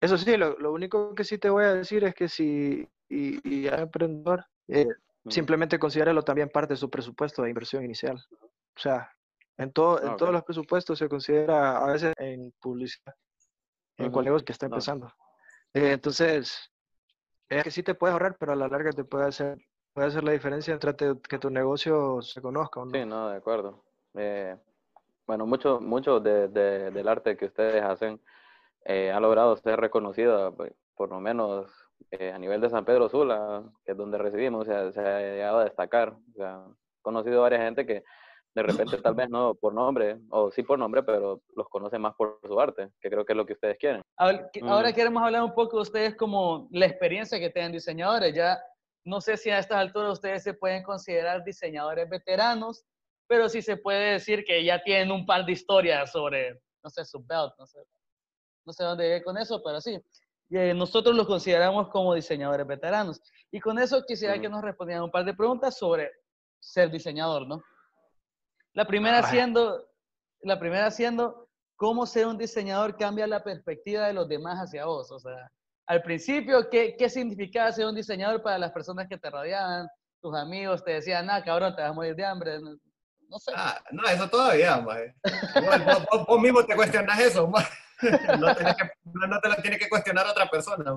Eso 0.00 0.16
sí, 0.16 0.36
lo, 0.36 0.58
lo, 0.58 0.72
único 0.72 1.14
que 1.14 1.24
sí 1.24 1.38
te 1.38 1.50
voy 1.50 1.64
a 1.64 1.74
decir 1.74 2.04
es 2.04 2.14
que 2.14 2.28
si 2.28 2.88
y, 3.08 3.48
y 3.48 3.66
emprendedor, 3.68 4.46
eh, 4.68 4.86
simplemente 5.28 5.78
considéralo 5.78 6.22
también 6.22 6.48
parte 6.48 6.74
de 6.74 6.78
su 6.78 6.90
presupuesto 6.90 7.42
de 7.42 7.50
inversión 7.50 7.84
inicial. 7.84 8.22
O 8.40 8.80
sea, 8.80 9.10
en, 9.56 9.72
todo, 9.72 10.02
en 10.02 10.08
ah, 10.10 10.16
todos 10.16 10.32
los 10.32 10.42
presupuestos 10.42 10.98
se 10.98 11.08
considera 11.08 11.78
a 11.78 11.92
veces 11.92 12.12
en 12.18 12.52
publicidad, 12.60 13.14
en 13.98 14.10
cual 14.10 14.24
negocio 14.24 14.44
que 14.44 14.52
está 14.52 14.66
empezando. 14.66 15.12
Eh, 15.72 15.92
entonces, 15.92 16.70
es 17.48 17.64
que 17.64 17.70
sí 17.70 17.82
te 17.82 17.94
puedes 17.94 18.12
ahorrar, 18.12 18.36
pero 18.38 18.52
a 18.52 18.56
la 18.56 18.68
larga 18.68 18.92
te 18.92 19.04
puede 19.04 19.26
hacer, 19.26 19.58
puede 19.92 20.08
hacer 20.08 20.24
la 20.24 20.32
diferencia 20.32 20.74
entre 20.74 20.94
que 20.96 21.38
tu 21.38 21.50
negocio 21.50 22.20
se 22.22 22.40
conozca 22.40 22.80
o 22.80 22.84
no. 22.86 22.90
Sí, 22.90 23.04
no, 23.04 23.30
de 23.30 23.36
acuerdo. 23.36 23.84
Eh, 24.14 24.56
bueno, 25.26 25.46
mucho, 25.46 25.80
mucho 25.80 26.20
de, 26.20 26.48
del 26.48 27.08
arte 27.08 27.36
que 27.36 27.46
ustedes 27.46 27.82
hacen 27.82 28.20
eh, 28.84 29.10
ha 29.10 29.20
logrado 29.20 29.56
ser 29.56 29.80
reconocido, 29.80 30.54
pues, 30.54 30.72
por 30.94 31.10
lo 31.10 31.20
menos 31.20 31.70
a 32.12 32.38
nivel 32.38 32.60
de 32.60 32.70
San 32.70 32.84
Pedro 32.84 33.08
Sula, 33.08 33.64
que 33.84 33.92
es 33.92 33.98
donde 33.98 34.18
recibimos, 34.18 34.62
o 34.62 34.64
sea, 34.64 34.92
se 34.92 35.00
ha 35.00 35.20
llegado 35.20 35.58
a 35.58 35.64
destacar. 35.64 36.10
O 36.10 36.36
sea, 36.36 36.64
he 36.68 37.02
conocido 37.02 37.40
a 37.40 37.42
varias 37.42 37.62
gente 37.62 37.86
que 37.86 38.04
de 38.54 38.62
repente 38.62 38.98
tal 38.98 39.14
vez 39.14 39.28
no 39.28 39.54
por 39.54 39.74
nombre, 39.74 40.18
o 40.30 40.50
sí 40.50 40.62
por 40.62 40.78
nombre, 40.78 41.02
pero 41.02 41.42
los 41.56 41.68
conoce 41.68 41.98
más 41.98 42.14
por 42.14 42.38
su 42.42 42.60
arte, 42.60 42.90
que 43.00 43.10
creo 43.10 43.24
que 43.24 43.32
es 43.32 43.36
lo 43.36 43.46
que 43.46 43.54
ustedes 43.54 43.76
quieren. 43.78 44.02
Ahora, 44.16 44.48
mm. 44.54 44.94
queremos 44.94 45.22
hablar 45.22 45.42
un 45.42 45.54
poco 45.54 45.78
de 45.78 45.82
ustedes 45.82 46.16
como 46.16 46.68
la 46.70 46.86
experiencia 46.86 47.40
que 47.40 47.50
tienen 47.50 47.72
diseñadores. 47.72 48.32
Ya 48.32 48.62
no 49.04 49.20
sé 49.20 49.36
si 49.36 49.50
a 49.50 49.58
estas 49.58 49.78
alturas 49.78 50.12
ustedes 50.12 50.44
se 50.44 50.54
pueden 50.54 50.84
considerar 50.84 51.42
diseñadores 51.42 52.08
veteranos, 52.08 52.84
pero 53.26 53.48
sí 53.48 53.60
se 53.60 53.76
puede 53.76 54.12
decir 54.12 54.44
que 54.44 54.64
ya 54.64 54.82
tienen 54.82 55.10
un 55.10 55.26
par 55.26 55.44
de 55.44 55.52
historias 55.52 56.12
sobre, 56.12 56.60
no 56.82 56.90
sé, 56.90 57.04
su 57.04 57.24
belt, 57.24 57.54
no 57.58 57.66
sé, 57.66 57.80
no 58.64 58.72
sé 58.72 58.84
dónde 58.84 59.16
ir 59.16 59.22
con 59.24 59.36
eso, 59.38 59.62
pero 59.62 59.80
sí. 59.80 59.98
Eh, 60.50 60.74
nosotros 60.74 61.14
los 61.16 61.26
consideramos 61.26 61.88
como 61.88 62.14
diseñadores 62.14 62.66
veteranos. 62.66 63.20
Y 63.50 63.60
con 63.60 63.78
eso 63.78 64.04
quisiera 64.06 64.34
que 64.40 64.48
nos 64.48 64.62
respondieran 64.62 65.04
un 65.04 65.10
par 65.10 65.24
de 65.24 65.34
preguntas 65.34 65.76
sobre 65.76 66.10
ser 66.60 66.90
diseñador, 66.90 67.46
¿no? 67.46 67.62
La 68.72 68.86
primera 68.86 69.18
Ah, 69.18 69.22
siendo, 69.30 69.88
la 70.42 70.58
primera 70.58 70.90
siendo, 70.90 71.48
¿cómo 71.76 72.06
ser 72.06 72.26
un 72.26 72.36
diseñador 72.38 72.96
cambia 72.96 73.26
la 73.26 73.42
perspectiva 73.42 74.06
de 74.06 74.12
los 74.12 74.28
demás 74.28 74.58
hacia 74.58 74.84
vos? 74.86 75.10
O 75.12 75.18
sea, 75.18 75.50
al 75.86 76.02
principio, 76.02 76.68
¿qué, 76.70 76.96
qué 76.98 77.08
significaba 77.08 77.70
ser 77.72 77.86
un 77.86 77.94
diseñador 77.94 78.42
para 78.42 78.58
las 78.58 78.72
personas 78.72 79.06
que 79.08 79.18
te 79.18 79.30
rodeaban? 79.30 79.88
Tus 80.20 80.34
amigos 80.36 80.82
te 80.82 80.92
decían, 80.92 81.28
ah, 81.30 81.42
cabrón, 81.44 81.74
te 81.76 81.82
vas 81.82 81.90
a 81.90 81.94
morir 81.94 82.14
de 82.16 82.24
hambre. 82.24 82.58
No, 82.60 82.70
no 83.28 83.38
sé. 83.38 83.52
Ah, 83.54 83.80
no, 83.92 84.02
eso 84.08 84.28
todavía. 84.28 84.84
Igual, 85.56 85.84
vos, 85.84 86.06
vos- 86.10 86.26
vos 86.26 86.40
mismo 86.40 86.64
te 86.64 86.74
cuestionas 86.74 87.18
eso, 87.20 87.46
maje. 87.46 87.72
No, 88.40 88.54
que- 88.54 88.64
te 89.42 89.48
lo 89.48 89.56
tiene 89.62 89.78
que 89.78 89.88
cuestionar 89.88 90.26
otra 90.26 90.46
persona. 90.48 90.92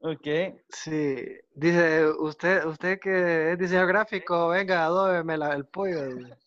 Ok. 0.00 0.26
Sí, 0.68 1.16
dice, 1.54 2.06
usted, 2.18 2.64
usted 2.66 2.98
que 3.00 3.52
es 3.52 3.58
diseñador 3.58 3.88
gráfico, 3.88 4.48
venga, 4.48 4.84
adóbeme 4.84 5.34
el 5.34 5.66
pollo. 5.66 6.02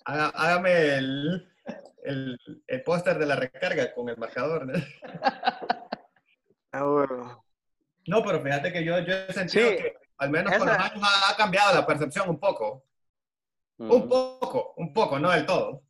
Haga- 0.06 0.32
Hágame 0.36 0.96
el, 0.98 1.54
el, 2.04 2.38
el 2.68 2.84
póster 2.84 3.18
de 3.18 3.26
la 3.26 3.36
recarga 3.38 3.94
con 3.94 4.10
el 4.10 4.18
marcador. 4.18 4.66
¿no? 4.68 4.74
Ah, 6.72 6.84
bueno. 6.84 7.46
No, 8.06 8.22
pero 8.22 8.42
fíjate 8.44 8.74
que 8.74 8.84
yo, 8.84 9.00
yo 9.00 9.14
he 9.16 9.32
sentido 9.32 9.70
Sí, 9.70 9.78
que 9.78 9.94
al 10.18 10.30
menos 10.30 10.52
con 10.58 10.68
esa- 10.68 10.78
los 10.78 10.92
años 10.92 11.04
ha, 11.10 11.32
ha 11.32 11.38
cambiado 11.38 11.74
la 11.74 11.88
percepción 11.88 12.30
un 12.30 12.38
poco. 12.38 12.84
Un 13.78 13.90
Ujú. 13.92 14.10
poco, 14.10 14.74
un 14.76 14.94
poco, 14.94 15.18
no 15.18 15.32
del 15.32 15.46
todo. 15.46 15.82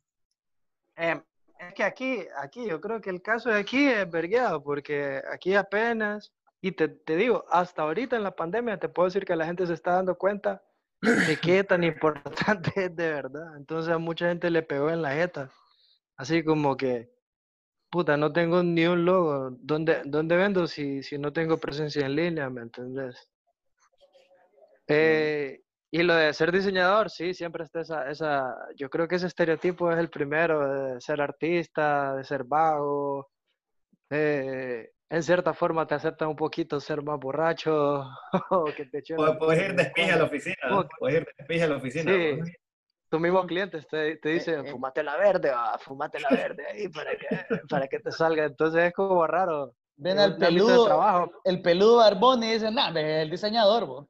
Em, 0.94 1.20
es 1.68 1.74
que 1.74 1.84
aquí, 1.84 2.24
aquí, 2.38 2.66
yo 2.66 2.80
creo 2.80 3.00
que 3.00 3.10
el 3.10 3.22
caso 3.22 3.50
de 3.50 3.58
aquí 3.58 3.88
es 3.88 4.10
vergueado, 4.10 4.62
porque 4.62 5.22
aquí 5.32 5.54
apenas, 5.54 6.32
y 6.60 6.72
te, 6.72 6.88
te 6.88 7.16
digo, 7.16 7.44
hasta 7.50 7.82
ahorita 7.82 8.16
en 8.16 8.22
la 8.22 8.34
pandemia 8.34 8.78
te 8.78 8.88
puedo 8.88 9.06
decir 9.06 9.24
que 9.24 9.36
la 9.36 9.46
gente 9.46 9.66
se 9.66 9.74
está 9.74 9.92
dando 9.92 10.16
cuenta 10.16 10.62
de 11.00 11.36
qué 11.36 11.64
tan 11.64 11.84
importante 11.84 12.72
es 12.74 12.74
de 12.96 13.10
verdad. 13.10 13.56
Entonces 13.56 13.92
a 13.92 13.98
mucha 13.98 14.28
gente 14.28 14.50
le 14.50 14.62
pegó 14.62 14.90
en 14.90 15.02
la 15.02 15.12
jeta. 15.12 15.50
Así 16.16 16.42
como 16.42 16.76
que, 16.76 17.10
puta, 17.90 18.16
no 18.16 18.32
tengo 18.32 18.62
ni 18.62 18.86
un 18.86 19.04
logo. 19.04 19.50
¿Dónde, 19.60 20.02
dónde 20.04 20.36
vendo 20.36 20.66
si, 20.66 21.02
si 21.02 21.18
no 21.18 21.32
tengo 21.32 21.58
presencia 21.58 22.06
en 22.06 22.16
línea? 22.16 22.48
¿Me 22.48 22.62
entendés? 22.62 23.30
Eh, 24.88 25.62
y 25.90 26.02
lo 26.02 26.14
de 26.14 26.32
ser 26.32 26.52
diseñador, 26.52 27.10
sí, 27.10 27.32
siempre 27.34 27.64
está 27.64 27.80
esa, 27.80 28.10
esa, 28.10 28.54
yo 28.76 28.90
creo 28.90 29.06
que 29.06 29.16
ese 29.16 29.26
estereotipo 29.26 29.90
es 29.90 29.98
el 29.98 30.10
primero, 30.10 30.94
de 30.94 31.00
ser 31.00 31.20
artista, 31.20 32.14
de 32.14 32.24
ser 32.24 32.44
vago, 32.44 33.28
eh, 34.10 34.90
en 35.08 35.22
cierta 35.22 35.54
forma 35.54 35.86
te 35.86 35.94
aceptan 35.94 36.28
un 36.28 36.36
poquito 36.36 36.80
ser 36.80 37.02
más 37.02 37.18
borracho, 37.18 38.04
o 38.50 38.64
que 38.64 38.86
te 38.86 39.02
la 39.16 39.38
Puedes, 39.38 39.62
ir 39.62 39.68
culpa 39.68 39.74
de 39.76 39.80
en 39.80 39.80
espía 39.80 40.14
a 40.14 40.16
la 40.16 40.24
oficina. 40.24 40.56
Ok. 40.78 40.90
Puedes 40.98 41.16
ir 41.18 41.24
de 41.24 41.32
espía 41.38 41.64
a 41.64 41.68
la 41.68 41.76
oficina. 41.76 42.12
Sí, 42.12 42.36
¿no? 42.36 42.44
tus 43.08 43.20
mismos 43.20 43.46
clientes 43.46 43.86
te, 43.86 44.16
te 44.16 44.28
dicen, 44.30 44.66
eh. 44.66 44.70
fumate 44.70 45.02
la 45.04 45.16
verde, 45.16 45.50
va, 45.50 45.78
fumate 45.78 46.18
la 46.18 46.28
verde 46.28 46.66
ahí 46.66 46.88
para 46.88 47.12
que, 47.16 47.28
para 47.68 47.86
que 47.86 48.00
te 48.00 48.10
salga. 48.10 48.44
Entonces 48.44 48.84
es 48.84 48.92
como 48.92 49.24
raro. 49.26 49.72
Ven 49.96 50.18
en 50.18 50.18
al 50.18 50.36
peludo, 50.36 50.86
trabajo. 50.86 51.30
el 51.44 51.62
peludo 51.62 51.98
barbón 51.98 52.42
y 52.42 52.52
dicen, 52.52 52.74
nah, 52.74 52.90
ve, 52.90 53.22
el 53.22 53.30
diseñador, 53.30 53.86
vos. 53.86 54.06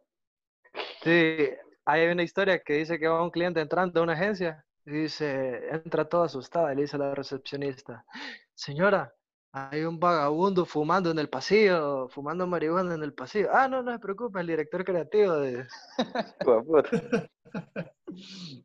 Sí, 1.02 1.50
hay 1.86 2.08
una 2.08 2.24
historia 2.24 2.60
que 2.62 2.74
dice 2.74 2.98
que 3.00 3.08
va 3.08 3.22
un 3.24 3.30
cliente 3.30 3.60
entrando 3.60 4.00
a 4.00 4.04
una 4.04 4.14
agencia 4.14 4.64
y 4.86 4.92
dice, 4.92 5.68
entra 5.70 6.08
todo 6.08 6.24
asustada 6.24 6.74
le 6.74 6.82
dice 6.82 6.96
a 6.96 7.00
la 7.00 7.14
recepcionista, 7.14 8.04
señora, 8.54 9.14
hay 9.52 9.84
un 9.84 9.98
vagabundo 10.00 10.66
fumando 10.66 11.10
en 11.12 11.18
el 11.20 11.30
pasillo, 11.30 12.08
fumando 12.10 12.46
marihuana 12.46 12.94
en 12.94 13.02
el 13.04 13.14
pasillo. 13.14 13.48
Ah, 13.52 13.68
no, 13.68 13.82
no 13.82 13.92
se 13.92 13.98
preocupe, 14.00 14.40
el 14.40 14.46
director 14.48 14.84
creativo. 14.84 15.34
de-". 15.40 15.66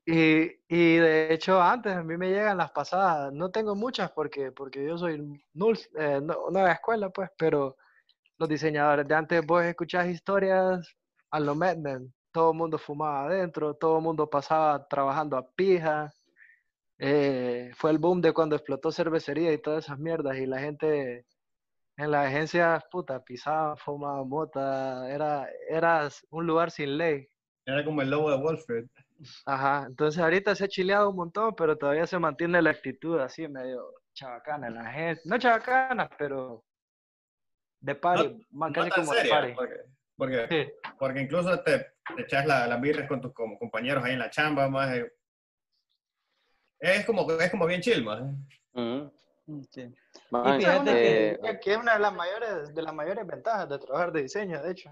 Y, 0.05 0.43
y 0.67 0.95
de 0.97 1.33
hecho 1.33 1.61
antes 1.61 1.93
a 1.93 2.03
mí 2.03 2.17
me 2.17 2.29
llegan 2.29 2.57
las 2.57 2.71
pasadas, 2.71 3.31
no 3.33 3.51
tengo 3.51 3.75
muchas 3.75 4.11
porque, 4.11 4.51
porque 4.51 4.85
yo 4.85 4.97
soy 4.97 5.19
nul, 5.53 5.77
eh, 5.97 6.19
no- 6.21 6.49
nueva 6.51 6.71
escuela, 6.73 7.09
pues, 7.09 7.29
pero 7.37 7.77
los 8.37 8.49
diseñadores 8.49 9.07
de 9.07 9.15
antes 9.15 9.45
vos 9.45 9.63
escuchás 9.65 10.07
historias 10.09 10.87
a 11.31 11.39
lo 11.39 11.55
Mad 11.55 11.77
Men, 11.77 12.13
todo 12.31 12.51
el 12.51 12.57
mundo 12.57 12.77
fumaba 12.77 13.25
adentro, 13.25 13.73
todo 13.75 13.97
el 13.97 14.03
mundo 14.03 14.29
pasaba 14.29 14.87
trabajando 14.87 15.37
a 15.37 15.47
pija, 15.49 16.13
eh, 16.97 17.71
fue 17.75 17.91
el 17.91 17.97
boom 17.97 18.21
de 18.21 18.33
cuando 18.33 18.55
explotó 18.55 18.91
cervecería 18.91 19.51
y 19.53 19.57
todas 19.57 19.85
esas 19.85 19.97
mierdas 19.99 20.37
y 20.37 20.45
la 20.45 20.59
gente 20.59 21.25
en 21.97 22.11
las 22.11 22.27
agencias, 22.27 22.83
puta, 22.91 23.23
pisaba, 23.23 23.75
fumaba 23.75 24.23
mota, 24.23 25.11
era, 25.11 25.47
era 25.69 26.07
un 26.29 26.47
lugar 26.47 26.71
sin 26.71 26.97
ley. 26.97 27.27
Era 27.65 27.83
como 27.85 28.01
el 28.01 28.09
lobo 28.09 28.29
de 28.31 28.37
Wall 28.37 28.57
Street. 28.57 28.87
Ajá, 29.45 29.85
entonces 29.87 30.21
ahorita 30.21 30.55
se 30.55 30.65
ha 30.65 30.67
chileado 30.67 31.09
un 31.09 31.15
montón, 31.15 31.53
pero 31.55 31.77
todavía 31.77 32.07
se 32.07 32.17
mantiene 32.17 32.61
la 32.61 32.71
actitud 32.71 33.19
así 33.19 33.47
medio 33.47 33.83
chabacana 34.13 34.67
en 34.67 34.75
la 34.75 34.91
gente. 34.91 35.21
No 35.25 35.37
chabacana, 35.37 36.09
pero 36.17 36.63
de 37.81 37.99
más 38.51 38.71
No 38.71 38.73
casi 38.73 38.89
tan 38.89 39.05
como 39.05 39.13
de 39.13 39.29
party. 39.29 39.53
porque, 39.53 39.75
porque, 40.15 40.47
Sí, 40.49 40.71
porque 40.97 41.21
incluso 41.21 41.61
te, 41.61 41.87
te 42.15 42.23
echas 42.23 42.45
la- 42.45 42.67
las 42.67 42.79
birras 42.81 43.07
con 43.07 43.21
tus 43.21 43.33
como 43.33 43.57
compañeros 43.59 44.03
ahí 44.03 44.13
en 44.13 44.19
la 44.19 44.29
chamba, 44.29 44.67
más. 44.69 44.95
eh. 44.95 45.11
Es 46.79 47.05
como, 47.05 47.29
es 47.31 47.51
como 47.51 47.65
bien 47.67 47.81
chill, 47.81 48.03
más. 48.03 48.21
Sí. 49.71 49.93
Man, 50.31 50.55
Y 50.55 50.59
fíjate 50.63 51.29
eh, 51.31 51.39
que, 51.43 51.59
que 51.59 51.71
es 51.73 51.77
una 51.77 51.93
de 51.93 51.99
las 51.99 52.13
mayores, 52.13 52.73
de 52.73 52.81
las 52.81 52.93
mayores 52.93 53.27
ventajas 53.27 53.67
de 53.69 53.77
trabajar 53.79 54.11
de 54.11 54.21
diseño, 54.23 54.61
de 54.61 54.71
hecho. 54.71 54.89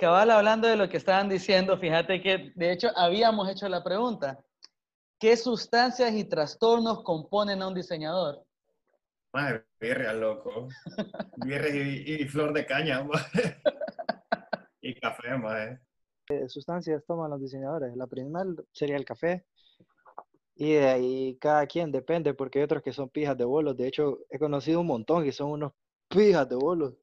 Cabal, 0.00 0.30
hablando 0.30 0.68
de 0.68 0.76
lo 0.76 0.88
que 0.88 0.96
estaban 0.96 1.28
diciendo, 1.28 1.76
fíjate 1.78 2.20
que 2.22 2.52
de 2.54 2.72
hecho 2.72 2.88
habíamos 2.96 3.48
hecho 3.50 3.68
la 3.68 3.82
pregunta. 3.84 4.38
¿Qué 5.18 5.36
sustancias 5.36 6.12
y 6.12 6.24
trastornos 6.24 7.02
componen 7.04 7.62
a 7.62 7.68
un 7.68 7.74
diseñador? 7.74 8.44
Más 9.32 9.54
birria, 9.80 10.12
loco. 10.12 10.68
Birria 11.36 11.74
y, 11.84 12.22
y 12.22 12.28
flor 12.28 12.52
de 12.52 12.66
caña, 12.66 13.02
más. 13.04 13.30
Y 14.80 14.94
café, 14.98 15.36
más. 15.38 15.78
¿Qué 16.26 16.48
sustancias 16.48 17.04
toman 17.06 17.30
los 17.30 17.40
diseñadores? 17.40 17.96
La 17.96 18.06
primera 18.06 18.44
sería 18.72 18.96
el 18.96 19.04
café. 19.04 19.44
Y 20.54 20.74
de 20.74 20.86
ahí 20.88 21.38
cada 21.40 21.66
quien 21.66 21.90
depende, 21.90 22.34
porque 22.34 22.58
hay 22.58 22.64
otros 22.64 22.82
que 22.82 22.92
son 22.92 23.08
pijas 23.08 23.36
de 23.36 23.44
bolos. 23.44 23.76
De 23.76 23.86
hecho, 23.88 24.18
he 24.30 24.38
conocido 24.38 24.80
un 24.80 24.86
montón 24.86 25.24
que 25.24 25.32
son 25.32 25.50
unos 25.50 25.72
pijas 26.08 26.48
de 26.48 26.56
bolos. 26.56 26.94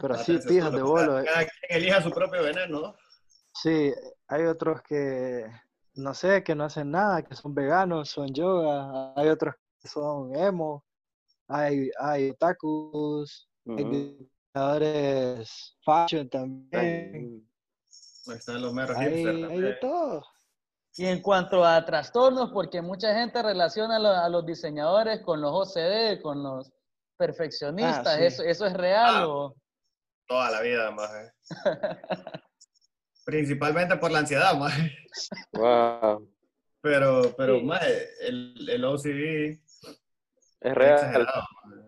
Pero 0.00 0.14
así, 0.14 0.38
pijas 0.46 0.72
de 0.72 0.78
cada- 0.78 0.82
bolo. 0.84 1.20
eh. 1.20 1.24
Cada 1.24 1.46
quien 1.46 1.80
elija 1.82 2.02
su 2.02 2.10
propio 2.10 2.42
veneno. 2.42 2.96
Sí, 3.54 3.92
hay 4.26 4.44
otros 4.44 4.82
que, 4.82 5.46
no 5.94 6.12
sé, 6.12 6.42
que 6.44 6.54
no 6.54 6.64
hacen 6.64 6.90
nada, 6.90 7.22
que 7.22 7.34
son 7.34 7.54
veganos, 7.54 8.10
son 8.10 8.28
yoga. 8.34 9.12
Hay 9.16 9.28
otros 9.28 9.54
que 9.80 9.88
son 9.88 10.34
emo. 10.36 10.84
Hay, 11.46 11.90
hay 11.98 12.30
otakus. 12.30 13.48
Hay 13.66 13.84
ujú. 13.84 13.90
diseñadores 14.54 15.78
fashion 15.84 16.28
también. 16.28 17.47
Están 18.34 18.62
los 18.62 18.72
meros 18.72 18.96
Hay, 18.96 19.06
hipsters 19.06 19.26
hay 19.36 19.42
de 19.42 19.48
también. 19.50 19.76
todo. 19.80 20.24
Y 20.96 21.06
en 21.06 21.22
cuanto 21.22 21.64
a 21.64 21.84
trastornos, 21.84 22.50
porque 22.52 22.82
mucha 22.82 23.14
gente 23.14 23.42
relaciona 23.42 23.96
a, 23.96 23.98
lo- 23.98 24.08
a 24.08 24.28
los 24.28 24.44
diseñadores 24.44 25.20
con 25.22 25.40
los 25.40 25.52
OCD, 25.52 26.20
con 26.20 26.42
los 26.42 26.70
perfeccionistas, 27.16 28.16
sí. 28.16 28.24
¿eso, 28.24 28.42
¿eso 28.42 28.66
es 28.66 28.72
real 28.72 29.14
Ah. 29.16 29.28
o...? 29.28 29.54
Toda 30.26 30.50
la 30.50 30.60
vida, 30.60 30.90
más. 30.90 31.10
Principalmente 33.24 33.96
por 33.96 34.10
la 34.10 34.20
ansiedad, 34.20 34.54
más. 34.56 34.72
Wow. 35.52 36.28
Pero, 36.80 37.34
pero 37.36 37.58
Sí. 37.58 37.64
más, 37.64 37.82
el, 38.20 38.68
el 38.70 38.84
OCD 38.84 39.50
Es 39.50 39.60
es 40.60 40.74
real. 40.74 40.94
exagerado. 40.94 41.42
maje. 41.64 41.87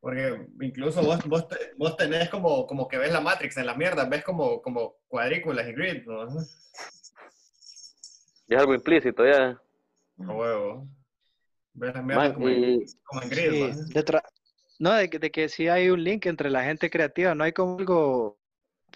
Porque 0.00 0.46
incluso 0.60 1.02
vos, 1.02 1.24
vos, 1.26 1.48
te- 1.48 1.72
vos 1.76 1.96
tenés 1.96 2.28
como, 2.30 2.66
como 2.66 2.86
que 2.86 2.98
ves 2.98 3.12
la 3.12 3.20
Matrix 3.20 3.56
en 3.56 3.66
la 3.66 3.74
mierda, 3.74 4.04
ves 4.04 4.22
como, 4.24 4.62
como 4.62 4.96
cuadrículas 5.08 5.66
y 5.68 5.72
grid, 5.72 6.04
¿no? 6.06 6.40
Es 8.48 8.58
algo 8.58 8.74
implícito, 8.74 9.26
ya. 9.26 9.60
A 10.20 10.32
huevo. 10.32 10.88
Ves 11.74 11.94
las 11.94 12.04
mierdas 12.04 12.24
Man, 12.26 12.34
como, 12.34 12.48
en, 12.48 12.64
y- 12.80 12.84
como 13.04 13.22
en 13.22 13.28
grid, 13.28 13.50
Sí, 13.50 13.60
maje. 13.60 13.92
de 13.92 14.04
tra- 14.04 14.28
no, 14.78 14.92
de 14.94 15.10
que, 15.10 15.18
de 15.18 15.30
que 15.30 15.48
sí 15.48 15.68
hay 15.68 15.90
un 15.90 16.02
link 16.04 16.26
entre 16.26 16.48
la 16.50 16.62
gente 16.64 16.88
creativa, 16.90 17.34
no 17.34 17.44
hay 17.44 17.52
como 17.52 17.78
algo 17.78 18.38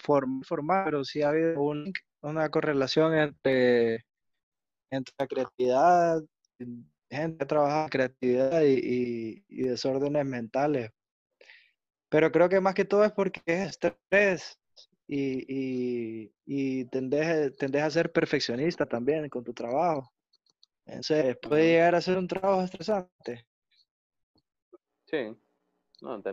form- 0.01 0.43
formal, 0.45 0.85
pero 0.85 1.03
sí 1.03 1.21
ha 1.21 1.29
habido 1.29 1.61
un 1.61 1.83
link, 1.83 1.97
una 2.21 2.49
correlación 2.49 3.13
entre, 3.17 4.05
entre 4.89 5.13
la 5.19 5.27
creatividad, 5.27 6.21
gente 7.13 7.37
que 7.39 7.45
trabaja 7.45 7.89
creatividad 7.89 8.61
y, 8.61 8.73
y- 8.73 9.45
y 9.47 9.63
desórdenes 9.63 10.25
mentales. 10.25 10.91
Pero 12.09 12.31
creo 12.31 12.49
que 12.49 12.61
más 12.61 12.75
que 12.75 12.85
todo 12.85 13.03
es 13.03 13.11
porque 13.11 13.41
es 13.45 13.69
estrés 13.71 14.59
y, 15.07 16.31
y, 16.45 16.85
tendés, 16.85 17.55
tendés 17.57 17.83
a 17.83 17.89
ser 17.89 18.11
perfeccionista 18.11 18.85
también 18.85 19.27
con 19.29 19.43
tu 19.43 19.53
trabajo. 19.53 20.11
Entonces 20.85 21.37
puede 21.41 21.67
llegar 21.73 21.95
a 21.95 22.01
ser 22.01 22.17
un 22.17 22.27
trabajo 22.27 22.61
estresante. 22.61 23.47
Sí. 25.05 25.35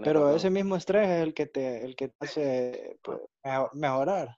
Pero 0.03 0.35
ese 0.35 0.51
mismo 0.51 0.77
estrés 0.77 1.09
es 1.09 1.23
el 1.23 1.35
que 1.35 1.47
te, 1.47 1.85
el 1.85 1.95
que 1.95 2.09
te 2.09 2.15
hace 2.21 2.99
pues, 3.03 3.19
mejorar. 3.75 4.37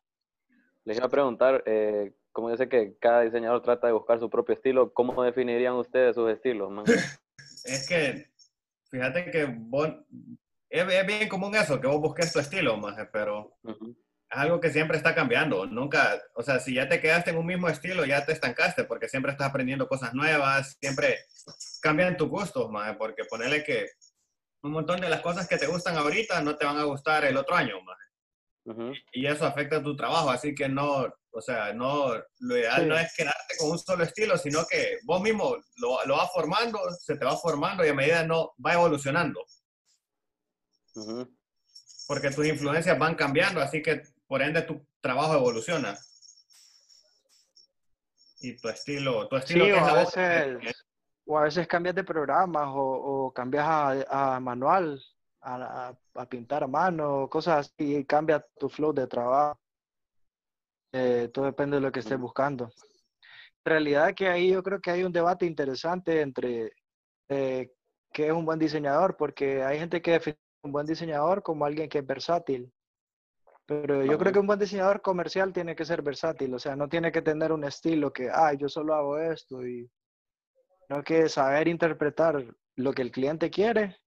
Les 0.85 0.97
iba 0.97 1.07
a 1.07 1.11
preguntar, 1.11 1.63
eh, 1.65 2.13
como 2.33 2.51
yo 2.51 2.57
sé 2.57 2.69
que 2.69 2.97
cada 2.99 3.23
diseñador 3.23 3.63
trata 3.63 3.87
de 3.87 3.93
buscar 3.93 4.19
su 4.19 4.29
propio 4.29 4.55
estilo, 4.55 4.93
¿cómo 4.93 5.23
definirían 5.23 5.75
ustedes 5.75 6.15
sus 6.15 6.31
estilos, 6.31 6.71
Es 7.65 7.87
que, 7.87 8.29
fíjate 8.91 9.31
que 9.31 9.57
es, 10.69 11.07
bien 11.07 11.29
común 11.29 11.55
eso, 11.55 11.81
que 11.81 11.87
vos 11.87 12.01
busques 12.01 12.33
tu 12.33 12.41
estilo, 12.41 12.77
más, 12.77 12.97
pero 13.13 13.57
es 13.65 14.39
algo 14.39 14.61
que 14.61 14.71
siempre 14.71 14.97
está 14.97 15.15
cambiando. 15.15 15.67
Nunca, 15.67 16.21
o 16.35 16.43
sea, 16.43 16.59
si 16.59 16.75
ya 16.75 16.89
te 16.89 17.01
quedaste 17.01 17.31
en 17.31 17.37
un 17.37 17.47
mismo 17.47 17.69
estilo, 17.69 18.05
ya 18.05 18.25
te 18.25 18.33
estancaste, 18.33 18.85
porque 18.85 19.09
siempre 19.09 19.31
estás 19.31 19.51
aprendiendo 19.51 19.87
cosas 19.87 20.15
nuevas, 20.15 20.77
siempre 20.81 21.19
cambian 21.81 22.17
tus 22.17 22.29
gustos, 22.29 22.71
más, 22.71 22.97
porque 22.97 23.25
ponerle 23.25 23.63
que 23.63 23.91
un 24.63 24.73
montón 24.73 25.01
de 25.01 25.09
las 25.09 25.21
cosas 25.21 25.47
que 25.47 25.59
te 25.59 25.67
gustan 25.67 25.97
ahorita 25.97 26.41
no 26.41 26.57
te 26.57 26.65
van 26.65 26.79
a 26.79 26.85
gustar 26.85 27.25
el 27.25 27.37
otro 27.37 27.55
año, 27.55 27.81
más. 27.83 27.99
Y 29.13 29.27
eso 29.27 29.45
afecta 29.45 29.79
a 29.79 29.83
tu 29.83 29.97
trabajo, 29.97 30.31
así 30.31 30.55
que 30.55 30.69
no, 30.69 31.07
o 31.31 31.41
sea, 31.41 31.73
no, 31.73 32.15
lo 32.41 32.57
ideal 32.57 32.89
no 32.89 32.97
es 32.97 33.13
quedarte 33.15 33.57
con 33.59 33.71
un 33.71 33.79
solo 33.79 34.05
estilo, 34.05 34.39
sino 34.39 34.65
que 34.67 34.99
vos 35.05 35.21
mismo 35.21 35.57
lo, 35.77 36.05
lo 36.05 36.17
vas 36.17 36.31
formando, 36.33 36.79
se 37.01 37.17
te 37.17 37.25
va 37.25 37.37
formando 37.37 37.85
y 37.85 37.89
a 37.89 37.95
medida 37.95 38.25
no 38.25 38.53
va 38.65 38.75
evolucionando. 38.75 39.45
Porque 42.07 42.31
tus 42.31 42.47
influencias 42.47 42.99
van 42.99 43.17
cambiando, 43.17 43.61
así 43.61 43.83
que 43.83 44.03
por 44.27 44.43
ende 44.43 44.63
tu 44.63 44.87
trabajo 45.01 45.35
evoluciona. 45.35 45.99
Y 48.41 48.57
tu 48.57 48.69
estilo, 48.69 49.29
tu 49.29 49.37
estilo 49.37 49.65
sí, 49.65 49.71
o, 49.73 49.79
a 49.79 49.95
veces, 49.95 50.75
o 51.27 51.39
a 51.39 51.45
veces 51.45 51.67
cambias 51.67 51.95
de 51.95 52.05
programas 52.05 52.67
o, 52.67 53.27
o 53.27 53.33
cambias 53.33 53.65
a, 53.65 54.35
a 54.37 54.41
manual 54.41 55.01
a, 55.43 55.95
pintar 56.29 56.65
a 56.65 56.67
mano, 56.67 57.29
cosas 57.29 57.73
así, 57.77 57.97
y 57.97 58.05
cambia 58.05 58.45
tu 58.59 58.69
flow 58.69 58.93
de 58.93 59.07
trabajo. 59.07 59.59
Eh, 60.93 61.31
todo 61.33 61.47
depende 61.47 61.77
de 61.77 61.83
lo 61.83 61.91
que 61.91 62.01
estés 62.01 62.19
buscando. 62.19 62.71
En 63.65 63.71
realidad 63.71 64.15
que 64.15 64.29
ahí 64.29 64.53
yo 64.53 64.63
creo 64.63 64.81
que 64.81 64.91
hay 64.91 65.05
un 65.05 65.13
debate 65.13 65.47
interesante 65.47 66.21
entre 66.21 66.73
eh, 67.29 67.73
qué 68.13 68.27
es 68.27 68.33
un 68.33 68.45
buen 68.45 68.59
diseñador, 68.59 69.17
porque 69.17 69.63
hay 69.63 69.79
gente 69.79 70.03
que 70.03 70.13
define 70.13 70.39
un 70.63 70.73
buen 70.73 70.87
diseñador 70.87 71.43
como 71.43 71.65
alguien 71.65 71.89
que 71.89 71.99
es 71.99 72.07
versátil. 72.07 72.73
Pero 73.65 74.05
yo 74.05 74.19
creo 74.19 74.33
que 74.33 74.39
un 74.41 74.47
buen 74.47 74.59
diseñador 74.59 75.01
comercial 75.01 75.53
tiene 75.53 75.75
que 75.75 75.85
ser 75.85 76.03
versátil, 76.03 76.53
o 76.53 76.59
sea, 76.59 76.77
no 76.77 76.89
tiene 76.89 77.11
que 77.11 77.23
tener 77.23 77.53
un 77.53 77.65
estilo 77.65 78.13
que, 78.13 78.29
ah, 78.29 78.53
yo 78.53 78.69
solo 78.69 78.95
hago 78.95 79.19
esto, 79.19 79.67
y 79.67 79.89
no 80.89 81.03
que 81.03 81.29
saber 81.29 81.69
interpretar 81.69 82.45
lo 82.77 82.93
que 82.93 83.03
el 83.03 83.13
cliente 83.13 83.51
quiere 83.51 84.03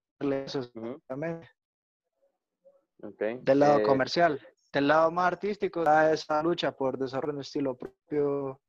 del 2.99 3.59
lado 3.59 3.79
eh, 3.79 3.83
comercial. 3.83 4.39
Del 4.71 4.87
lado 4.87 5.11
más 5.11 5.27
artístico, 5.27 5.83
da 5.83 6.11
esa 6.11 6.41
lucha 6.43 6.71
por 6.75 6.97
desarrollar 6.97 7.35
un 7.35 7.41
estilo 7.41 7.77
propio, 7.77 8.61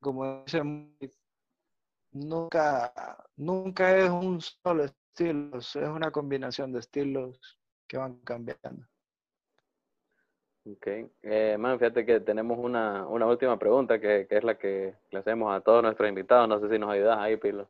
como 0.00 0.44
dice, 0.44 0.62
nunca, 2.12 2.92
nunca 3.36 3.96
es 3.96 4.10
un 4.10 4.40
solo 4.40 4.84
estilo, 4.84 5.58
es 5.58 5.74
una 5.76 6.10
combinación 6.10 6.72
de 6.72 6.80
estilos 6.80 7.58
que 7.86 7.96
van 7.96 8.20
cambiando. 8.20 8.86
Ok. 10.66 10.86
Eh, 11.22 11.56
man, 11.58 11.78
fíjate 11.78 12.04
que 12.04 12.20
tenemos 12.20 12.58
una, 12.58 13.06
una 13.06 13.26
última 13.26 13.58
pregunta 13.58 13.98
que, 13.98 14.26
que, 14.28 14.36
es 14.36 14.44
la 14.44 14.58
que 14.58 14.94
le 15.10 15.18
hacemos 15.18 15.54
a 15.54 15.60
todos 15.62 15.82
nuestros 15.82 16.08
invitados. 16.08 16.48
No 16.48 16.60
sé 16.60 16.68
si 16.68 16.78
nos 16.78 16.90
ayudas 16.90 17.18
ahí, 17.18 17.36
Pilo. 17.38 17.68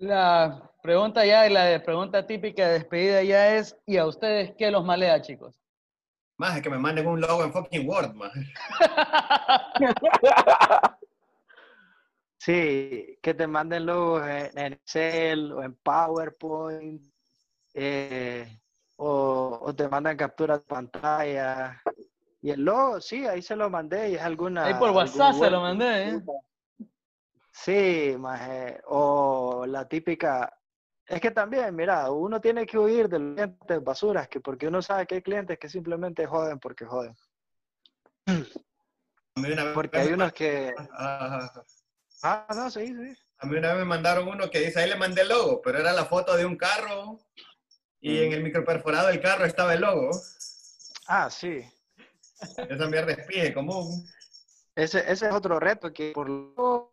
La 0.00 0.72
pregunta 0.82 1.24
ya, 1.26 1.46
y 1.46 1.52
la 1.52 1.82
pregunta 1.84 2.26
típica 2.26 2.66
de 2.66 2.72
despedida 2.72 3.22
ya 3.22 3.56
es, 3.56 3.76
¿y 3.84 3.98
a 3.98 4.06
ustedes 4.06 4.54
qué 4.56 4.70
los 4.70 4.82
malea, 4.82 5.20
chicos? 5.20 5.60
Más 6.38 6.56
es 6.56 6.62
que 6.62 6.70
me 6.70 6.78
manden 6.78 7.06
un 7.06 7.20
logo 7.20 7.44
en 7.44 7.52
fucking 7.52 7.86
Word, 7.86 8.14
más. 8.14 8.32
sí, 12.38 13.18
que 13.20 13.34
te 13.34 13.46
manden 13.46 13.84
logos 13.84 14.26
en, 14.26 14.72
Excel 14.72 15.52
o 15.52 15.62
en 15.62 15.74
PowerPoint, 15.74 17.02
eh, 17.74 18.58
o, 18.96 19.70
te 19.76 19.86
mandan 19.86 20.16
captura 20.16 20.56
de 20.56 20.64
pantalla. 20.64 21.78
Y 22.40 22.48
el 22.48 22.64
logo, 22.64 23.02
sí, 23.02 23.26
ahí 23.26 23.42
se 23.42 23.54
lo 23.54 23.68
mandé 23.68 24.12
y 24.12 24.14
es 24.14 24.22
alguna... 24.22 24.64
Ahí 24.64 24.74
por 24.78 24.92
WhatsApp 24.92 25.34
se 25.34 25.50
lo 25.50 25.60
mandé, 25.60 26.08
¿eh? 26.08 26.22
Sí, 27.64 28.16
maje. 28.18 28.80
O 28.86 29.66
la 29.66 29.86
típica. 29.86 30.56
Es 31.06 31.20
que 31.20 31.30
también, 31.30 31.74
mira, 31.74 32.10
uno 32.10 32.40
tiene 32.40 32.64
que 32.64 32.78
huir 32.78 33.08
de 33.08 33.18
los 33.18 33.34
clientes 33.34 33.84
basuras, 33.84 34.28
que 34.28 34.40
porque 34.40 34.68
uno 34.68 34.80
sabe 34.80 35.06
que 35.06 35.16
hay 35.16 35.22
clientes 35.22 35.58
que 35.58 35.68
simplemente 35.68 36.26
joden 36.26 36.58
porque 36.58 36.86
joden. 36.86 37.14
Porque 39.74 39.98
hay 39.98 40.12
unos 40.12 40.32
que. 40.32 40.74
Ah, 42.22 42.46
no, 42.54 42.70
sí, 42.70 42.86
sí. 42.86 43.16
A 43.38 43.46
mí 43.46 43.56
una 43.56 43.68
vez 43.68 43.78
me 43.78 43.84
mandaron 43.84 44.28
uno 44.28 44.50
que 44.50 44.60
dice, 44.60 44.80
ahí 44.80 44.88
le 44.88 44.96
mandé 44.96 45.22
el 45.22 45.28
logo, 45.28 45.60
pero 45.62 45.78
era 45.78 45.92
la 45.92 46.04
foto 46.04 46.36
de 46.36 46.44
un 46.44 46.56
carro 46.56 47.18
y 48.00 48.22
en 48.22 48.32
el 48.32 48.42
microperforado 48.42 49.08
del 49.08 49.20
carro 49.20 49.44
estaba 49.46 49.74
el 49.74 49.80
logo. 49.80 50.10
Ah, 51.06 51.30
sí. 51.30 51.64
Esa 52.40 52.86
mierda 52.86 53.12
es 53.12 53.26
pie 53.26 53.52
común. 53.52 54.06
Ese, 54.74 55.00
ese 55.10 55.26
es 55.26 55.32
otro 55.32 55.58
reto 55.58 55.92
que 55.92 56.12
por 56.12 56.28
lo 56.28 56.89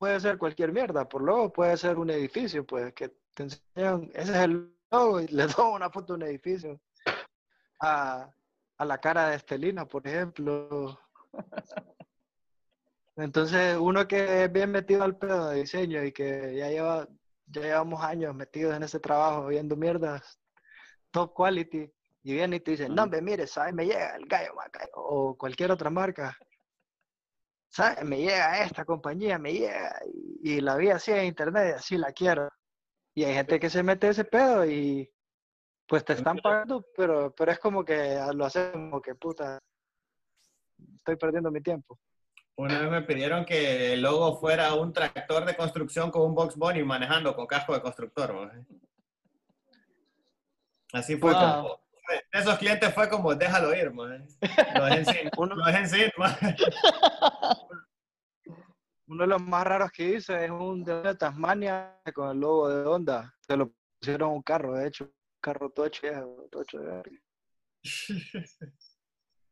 puede 0.00 0.18
ser 0.18 0.38
cualquier 0.38 0.72
mierda, 0.72 1.06
por 1.06 1.20
luego 1.22 1.52
puede 1.52 1.76
ser 1.76 1.98
un 1.98 2.08
edificio, 2.08 2.64
pues 2.66 2.94
que 2.94 3.10
te 3.34 3.42
enseñan, 3.42 4.10
ese 4.14 4.32
es 4.32 4.38
el 4.38 4.74
logo 4.90 5.20
y 5.20 5.28
le 5.28 5.46
doy 5.58 5.74
una 5.74 5.90
foto 5.90 6.14
de 6.14 6.24
un 6.24 6.30
edificio 6.30 6.80
a, 7.80 8.32
la 8.78 8.98
cara 8.98 9.28
de 9.28 9.36
Estelina, 9.36 9.84
por 9.84 10.06
ejemplo. 10.08 10.98
Entonces, 13.16 13.76
uno 13.78 14.08
que 14.08 14.44
es 14.44 14.50
bien 14.50 14.70
metido 14.70 15.04
al 15.04 15.18
pedo 15.18 15.50
de 15.50 15.60
diseño 15.60 16.02
y 16.02 16.12
que 16.12 16.56
ya 16.56 16.70
lleva, 16.70 17.06
ya 17.44 17.60
llevamos 17.60 18.02
años 18.02 18.34
metidos 18.34 18.74
en 18.74 18.82
ese 18.82 19.00
trabajo 19.00 19.48
viendo 19.48 19.76
mierdas 19.76 20.40
top 21.10 21.34
quality 21.34 21.92
y 22.22 22.32
viene 22.32 22.56
y 22.56 22.60
te 22.60 22.70
dice, 22.70 22.88
no, 22.88 23.06
me 23.06 23.20
mire, 23.20 23.46
¿sabes? 23.46 23.74
Me 23.74 23.84
llega 23.84 24.16
el 24.16 24.24
gallo, 24.26 24.54
o 24.94 25.36
cualquier 25.36 25.70
otra 25.72 25.90
marca. 25.90 26.34
¿Sabes? 27.70 28.04
Me 28.04 28.18
llega 28.18 28.64
esta 28.64 28.84
compañía, 28.84 29.38
me 29.38 29.52
llega, 29.52 30.00
y, 30.42 30.60
la 30.60 30.76
vi 30.76 30.90
así 30.90 31.12
en 31.12 31.26
internet, 31.26 31.76
así 31.76 31.96
la 31.96 32.12
quiero. 32.12 32.50
Y 33.14 33.24
hay 33.24 33.34
gente 33.34 33.58
que 33.58 33.70
se 33.70 33.82
mete 33.82 34.08
ese 34.08 34.24
pedo 34.24 34.64
y 34.66 35.10
pues 35.86 36.04
te 36.04 36.12
están 36.12 36.38
pagando, 36.38 36.86
pero, 36.96 37.34
pero 37.34 37.50
es 37.50 37.58
como 37.58 37.84
que 37.84 38.20
lo 38.34 38.44
hacemos 38.44 38.72
como 38.72 39.02
que 39.02 39.14
puta, 39.16 39.58
estoy 40.96 41.16
perdiendo 41.16 41.50
mi 41.50 41.60
tiempo. 41.60 41.98
Una 42.56 42.78
vez 42.78 42.90
me 42.90 43.02
pidieron 43.02 43.44
que 43.44 43.94
el 43.94 44.02
logo 44.02 44.38
fuera 44.38 44.74
un 44.74 44.92
tractor 44.92 45.44
de 45.44 45.56
construcción 45.56 46.10
con 46.10 46.22
un 46.22 46.34
box 46.34 46.56
bunny 46.56 46.84
manejando 46.84 47.34
con 47.34 47.46
casco 47.46 47.74
de 47.74 47.80
constructor. 47.80 48.52
Así 50.92 51.16
fue 51.16 51.32
como, 51.32 51.80
esos 52.32 52.58
clientes 52.58 52.92
fue 52.94 53.08
como, 53.08 53.34
déjalo 53.34 53.74
ir, 53.74 53.90
man. 53.92 54.26
Lo 54.74 54.84
dejé 54.86 55.22
en 55.22 55.30
Uno 59.06 59.22
de 59.24 59.28
los 59.28 59.42
más 59.42 59.64
raros 59.64 59.90
que 59.90 60.04
hice 60.04 60.44
es 60.44 60.50
un 60.50 60.84
de 60.84 61.16
Tasmania 61.16 61.98
con 62.14 62.30
el 62.30 62.38
logo 62.38 62.68
de 62.68 62.86
Honda. 62.86 63.34
Se 63.40 63.56
lo 63.56 63.72
pusieron 63.98 64.30
a 64.30 64.32
un 64.32 64.42
carro, 64.42 64.74
de 64.74 64.86
hecho. 64.86 65.04
Un 65.04 65.10
carro 65.40 65.70
tocho, 65.70 66.06
tocho 66.50 66.78
de 66.78 67.02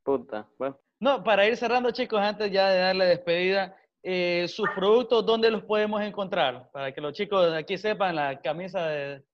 Puta, 0.04 0.46
bueno. 0.58 0.78
No, 1.00 1.24
para 1.24 1.46
ir 1.46 1.56
cerrando, 1.56 1.90
chicos, 1.90 2.20
antes 2.20 2.52
ya 2.52 2.68
de 2.68 2.78
darle 2.78 3.06
despedida, 3.06 3.74
eh, 4.02 4.46
sus 4.48 4.68
productos, 4.74 5.24
¿dónde 5.26 5.50
los 5.50 5.64
podemos 5.64 6.00
encontrar? 6.02 6.70
Para 6.72 6.92
que 6.92 7.00
los 7.00 7.12
chicos 7.12 7.52
aquí 7.52 7.78
sepan, 7.78 8.16
la 8.16 8.40
camisa 8.40 8.86
de, 8.86 9.24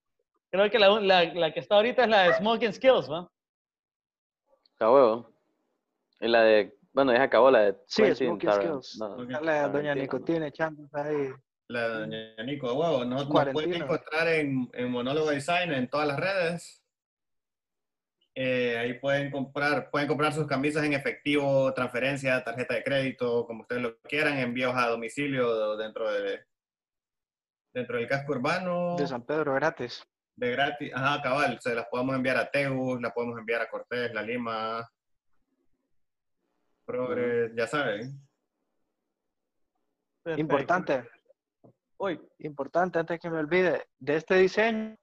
Creo 0.55 0.71
que 0.71 0.79
la, 0.79 1.01
la, 1.01 1.53
que 1.53 1.59
está 1.59 1.75
ahorita 1.75 2.05
es 2.05 2.09
la 2.09 2.23
de 2.29 2.35
Smoking 2.35 2.73
Skills, 2.73 3.09
¿no? 3.09 3.29
A 4.79 4.89
huevo. 4.93 5.35
Y 6.21 6.29
la 6.29 6.43
de, 6.43 6.79
bueno, 6.93 7.13
ya 7.13 7.25
acabó 7.25 7.51
la 7.51 7.59
de 7.63 7.77
Sí, 7.89 8.15
Smoking 8.15 8.53
Skills. 8.53 9.01
la 9.43 9.63
de 9.67 9.73
Doña 9.73 9.97
Nicotina 9.97 10.47
echándose 10.47 10.97
ahí. 10.97 11.33
La 11.67 11.89
de 11.89 11.95
Doña 11.99 12.45
Nico, 12.45 12.73
huevo. 12.73 13.05
Nos, 13.05 13.29
nos 13.29 13.49
pueden 13.53 13.75
encontrar 13.75 14.29
en, 14.29 14.71
en 14.75 14.93
Monólogo 14.93 15.31
Design 15.31 15.73
en 15.73 15.91
todas 15.91 16.07
las 16.07 16.21
redes. 16.21 16.85
Eh, 18.37 18.79
ahí 18.79 18.95
pueden 19.01 19.33
comprar, 19.33 19.91
pueden 19.91 20.07
comprar 20.07 20.33
sus 20.33 20.47
camisas 20.47 20.85
en 20.85 20.93
efectivo, 20.93 21.75
transferencia, 21.75 22.45
tarjeta 22.45 22.75
de 22.75 22.85
crédito, 22.85 23.45
como 23.45 23.63
ustedes 23.63 23.83
lo 23.83 23.99
quieran, 24.03 24.39
envíos 24.39 24.77
a 24.77 24.87
domicilio 24.87 25.77
dentro 25.77 26.13
de 26.13 26.45
dentro 27.73 27.97
del 27.97 28.07
casco 28.07 28.35
urbano. 28.35 28.95
De 28.97 29.09
San 29.09 29.23
Pedro 29.23 29.55
gratis 29.55 30.07
de 30.37 30.51
gratis, 30.51 30.93
ajá, 30.95 31.23
cabal, 31.23 31.59
se 31.61 31.75
las 31.75 31.87
podemos 31.87 32.17
enviar 32.17 32.37
a 32.37 32.51
Teus, 32.51 33.01
las 33.01 33.13
podemos 33.13 33.39
enviar 33.39 33.63
a 33.63 33.69
Cortés, 33.69 34.13
La 34.13 34.23
Lima, 34.23 34.89
Progres, 36.85 37.53
ya 37.55 37.67
saben. 37.67 38.21
Importante. 40.37 41.09
Uy, 41.99 42.21
importante, 42.39 42.99
antes 42.99 43.21
que 43.21 43.31
me 43.31 43.39
olvide, 43.39 43.87
de 43.99 44.17
este 44.17 44.37
diseño, 44.37 44.97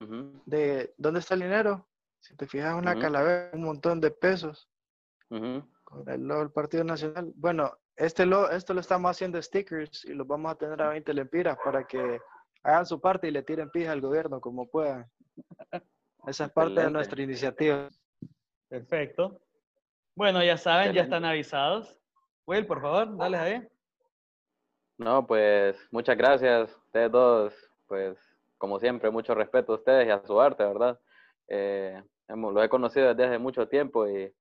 de 0.00 0.94
dónde 0.98 1.20
está 1.20 1.34
el 1.34 1.40
dinero. 1.40 1.88
Si 2.20 2.36
te 2.36 2.46
fijas, 2.46 2.74
una 2.74 2.98
calavera, 2.98 3.50
un 3.54 3.62
montón 3.62 4.00
de 4.00 4.10
pesos. 4.10 4.68
Con 5.28 6.08
el 6.08 6.22
logo 6.22 6.40
del 6.40 6.50
Partido 6.50 6.84
Nacional. 6.84 7.32
Bueno, 7.36 7.78
este 7.96 8.26
lo, 8.26 8.50
esto 8.50 8.74
lo 8.74 8.80
estamos 8.80 9.10
haciendo 9.10 9.40
stickers 9.40 10.04
y 10.04 10.12
los 10.12 10.26
vamos 10.26 10.52
a 10.52 10.56
tener 10.56 10.80
a 10.82 10.90
20 10.90 11.14
lempiras 11.14 11.56
para 11.64 11.86
que 11.86 12.20
hagan 12.66 12.86
su 12.86 13.00
parte 13.00 13.28
y 13.28 13.30
le 13.30 13.42
tiren 13.42 13.70
pija 13.70 13.92
al 13.92 14.00
gobierno 14.00 14.40
como 14.40 14.68
puedan. 14.68 15.08
Esa 16.26 16.46
es 16.46 16.52
parte 16.52 16.80
de 16.80 16.90
nuestra 16.90 17.22
iniciativa. 17.22 17.88
Perfecto. 18.68 19.40
Bueno, 20.16 20.42
ya 20.42 20.56
saben, 20.56 20.92
ya 20.92 21.02
están 21.02 21.24
avisados. 21.24 21.96
Will, 22.46 22.66
por 22.66 22.80
favor, 22.80 23.16
dale 23.16 23.36
ahí. 23.36 23.68
No, 24.98 25.26
pues 25.26 25.76
muchas 25.92 26.16
gracias. 26.16 26.76
Ustedes 26.86 27.12
dos, 27.12 27.54
pues 27.86 28.18
como 28.58 28.80
siempre, 28.80 29.10
mucho 29.10 29.34
respeto 29.34 29.72
a 29.72 29.76
ustedes 29.76 30.08
y 30.08 30.10
a 30.10 30.26
su 30.26 30.40
arte, 30.40 30.64
¿verdad? 30.64 30.98
Eh, 31.48 32.02
los 32.28 32.64
he 32.64 32.68
conocido 32.68 33.08
desde 33.08 33.26
hace 33.26 33.38
mucho 33.38 33.68
tiempo 33.68 34.08
y 34.08 34.32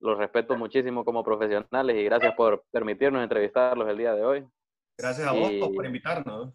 los 0.00 0.18
respeto 0.18 0.56
muchísimo 0.56 1.04
como 1.04 1.22
profesionales 1.22 1.96
y 1.96 2.04
gracias 2.04 2.34
por 2.34 2.64
permitirnos 2.72 3.22
entrevistarlos 3.22 3.88
el 3.88 3.98
día 3.98 4.14
de 4.14 4.24
hoy. 4.24 4.48
Gracias 4.98 5.28
a 5.28 5.32
vos 5.32 5.52
por 5.74 5.86
invitarnos. 5.86 6.54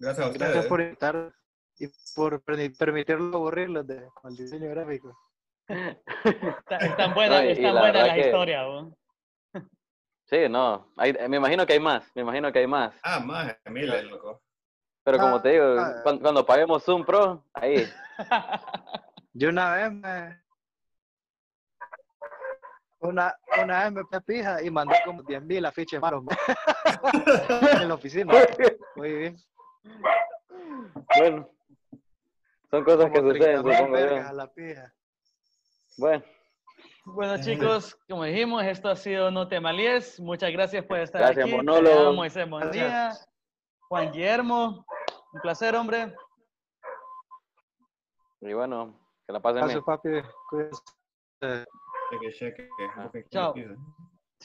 Gracias 0.00 0.26
a 0.26 0.30
ustedes. 0.30 0.48
Gracias 0.48 0.66
por 0.66 0.80
invitar 0.80 1.32
y 1.78 1.88
por 2.14 2.42
permitirlo 2.42 3.36
aburrirlos 3.36 3.86
de, 3.86 4.08
con 4.14 4.30
el 4.30 4.36
diseño 4.36 4.70
gráfico. 4.70 5.16
Están 5.68 7.14
buenas 7.14 7.44
está 7.44 7.72
buena 7.72 8.06
la 8.06 8.18
historia. 8.18 8.66
Sí, 10.24 10.48
no, 10.48 10.92
me 10.96 11.36
imagino 11.36 11.66
que 11.66 11.74
hay 11.74 11.80
más, 11.80 12.10
me 12.14 12.22
imagino 12.22 12.50
que 12.50 12.60
hay 12.60 12.66
más. 12.66 12.94
Ah, 13.02 13.20
más, 13.20 13.56
miles, 13.66 14.04
loco. 14.04 14.42
Pero 15.04 15.18
como 15.18 15.36
ah, 15.36 15.42
te 15.42 15.48
digo, 15.50 15.64
ah. 15.78 16.00
cuando, 16.02 16.46
paguemos 16.46 16.82
Zoom 16.84 17.04
Pro, 17.04 17.44
ahí. 17.52 17.86
Yo 19.32 19.48
una 19.48 19.74
vez 19.74 19.92
me, 19.92 20.42
una, 23.00 23.34
una 23.62 23.90
vez 23.90 24.04
me 24.10 24.20
pija 24.20 24.62
y 24.62 24.70
mandé 24.70 24.96
como 25.04 25.22
10 25.22 25.42
mil 25.42 25.64
afiches 25.66 26.00
malos 26.00 26.24
en 27.80 27.88
la 27.88 27.94
oficina. 27.94 28.32
Muy 28.96 29.12
bien. 29.12 29.36
Bueno, 31.18 31.48
son 32.70 32.84
cosas 32.84 33.10
que 33.10 33.20
suceden, 33.20 33.56
supongo 33.58 33.96
Bueno. 35.98 36.24
Bueno, 37.04 37.42
chicos, 37.42 37.98
como 38.08 38.24
dijimos, 38.24 38.62
esto 38.64 38.88
ha 38.88 38.96
sido 38.96 39.30
No 39.30 39.48
te 39.48 39.58
malies. 39.58 40.20
Muchas 40.20 40.52
gracias 40.52 40.84
por 40.84 40.98
estar 40.98 41.22
gracias, 41.22 41.46
aquí. 41.46 41.56
Monólogo. 41.56 42.12
Moisés 42.12 42.46
Monía, 42.48 43.12
Juan 43.88 44.12
Guillermo. 44.12 44.84
Un 45.32 45.40
placer, 45.40 45.74
hombre. 45.74 46.14
Y 48.40 48.52
bueno, 48.52 48.98
que 49.26 49.32
la 49.32 49.40
pasen 49.40 49.66
bien. 49.66 49.84
papi. 49.84 50.08
Cheque, 52.10 52.32
cheque. 52.32 52.68
Chao. 53.30 53.54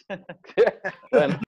bueno. 1.12 1.40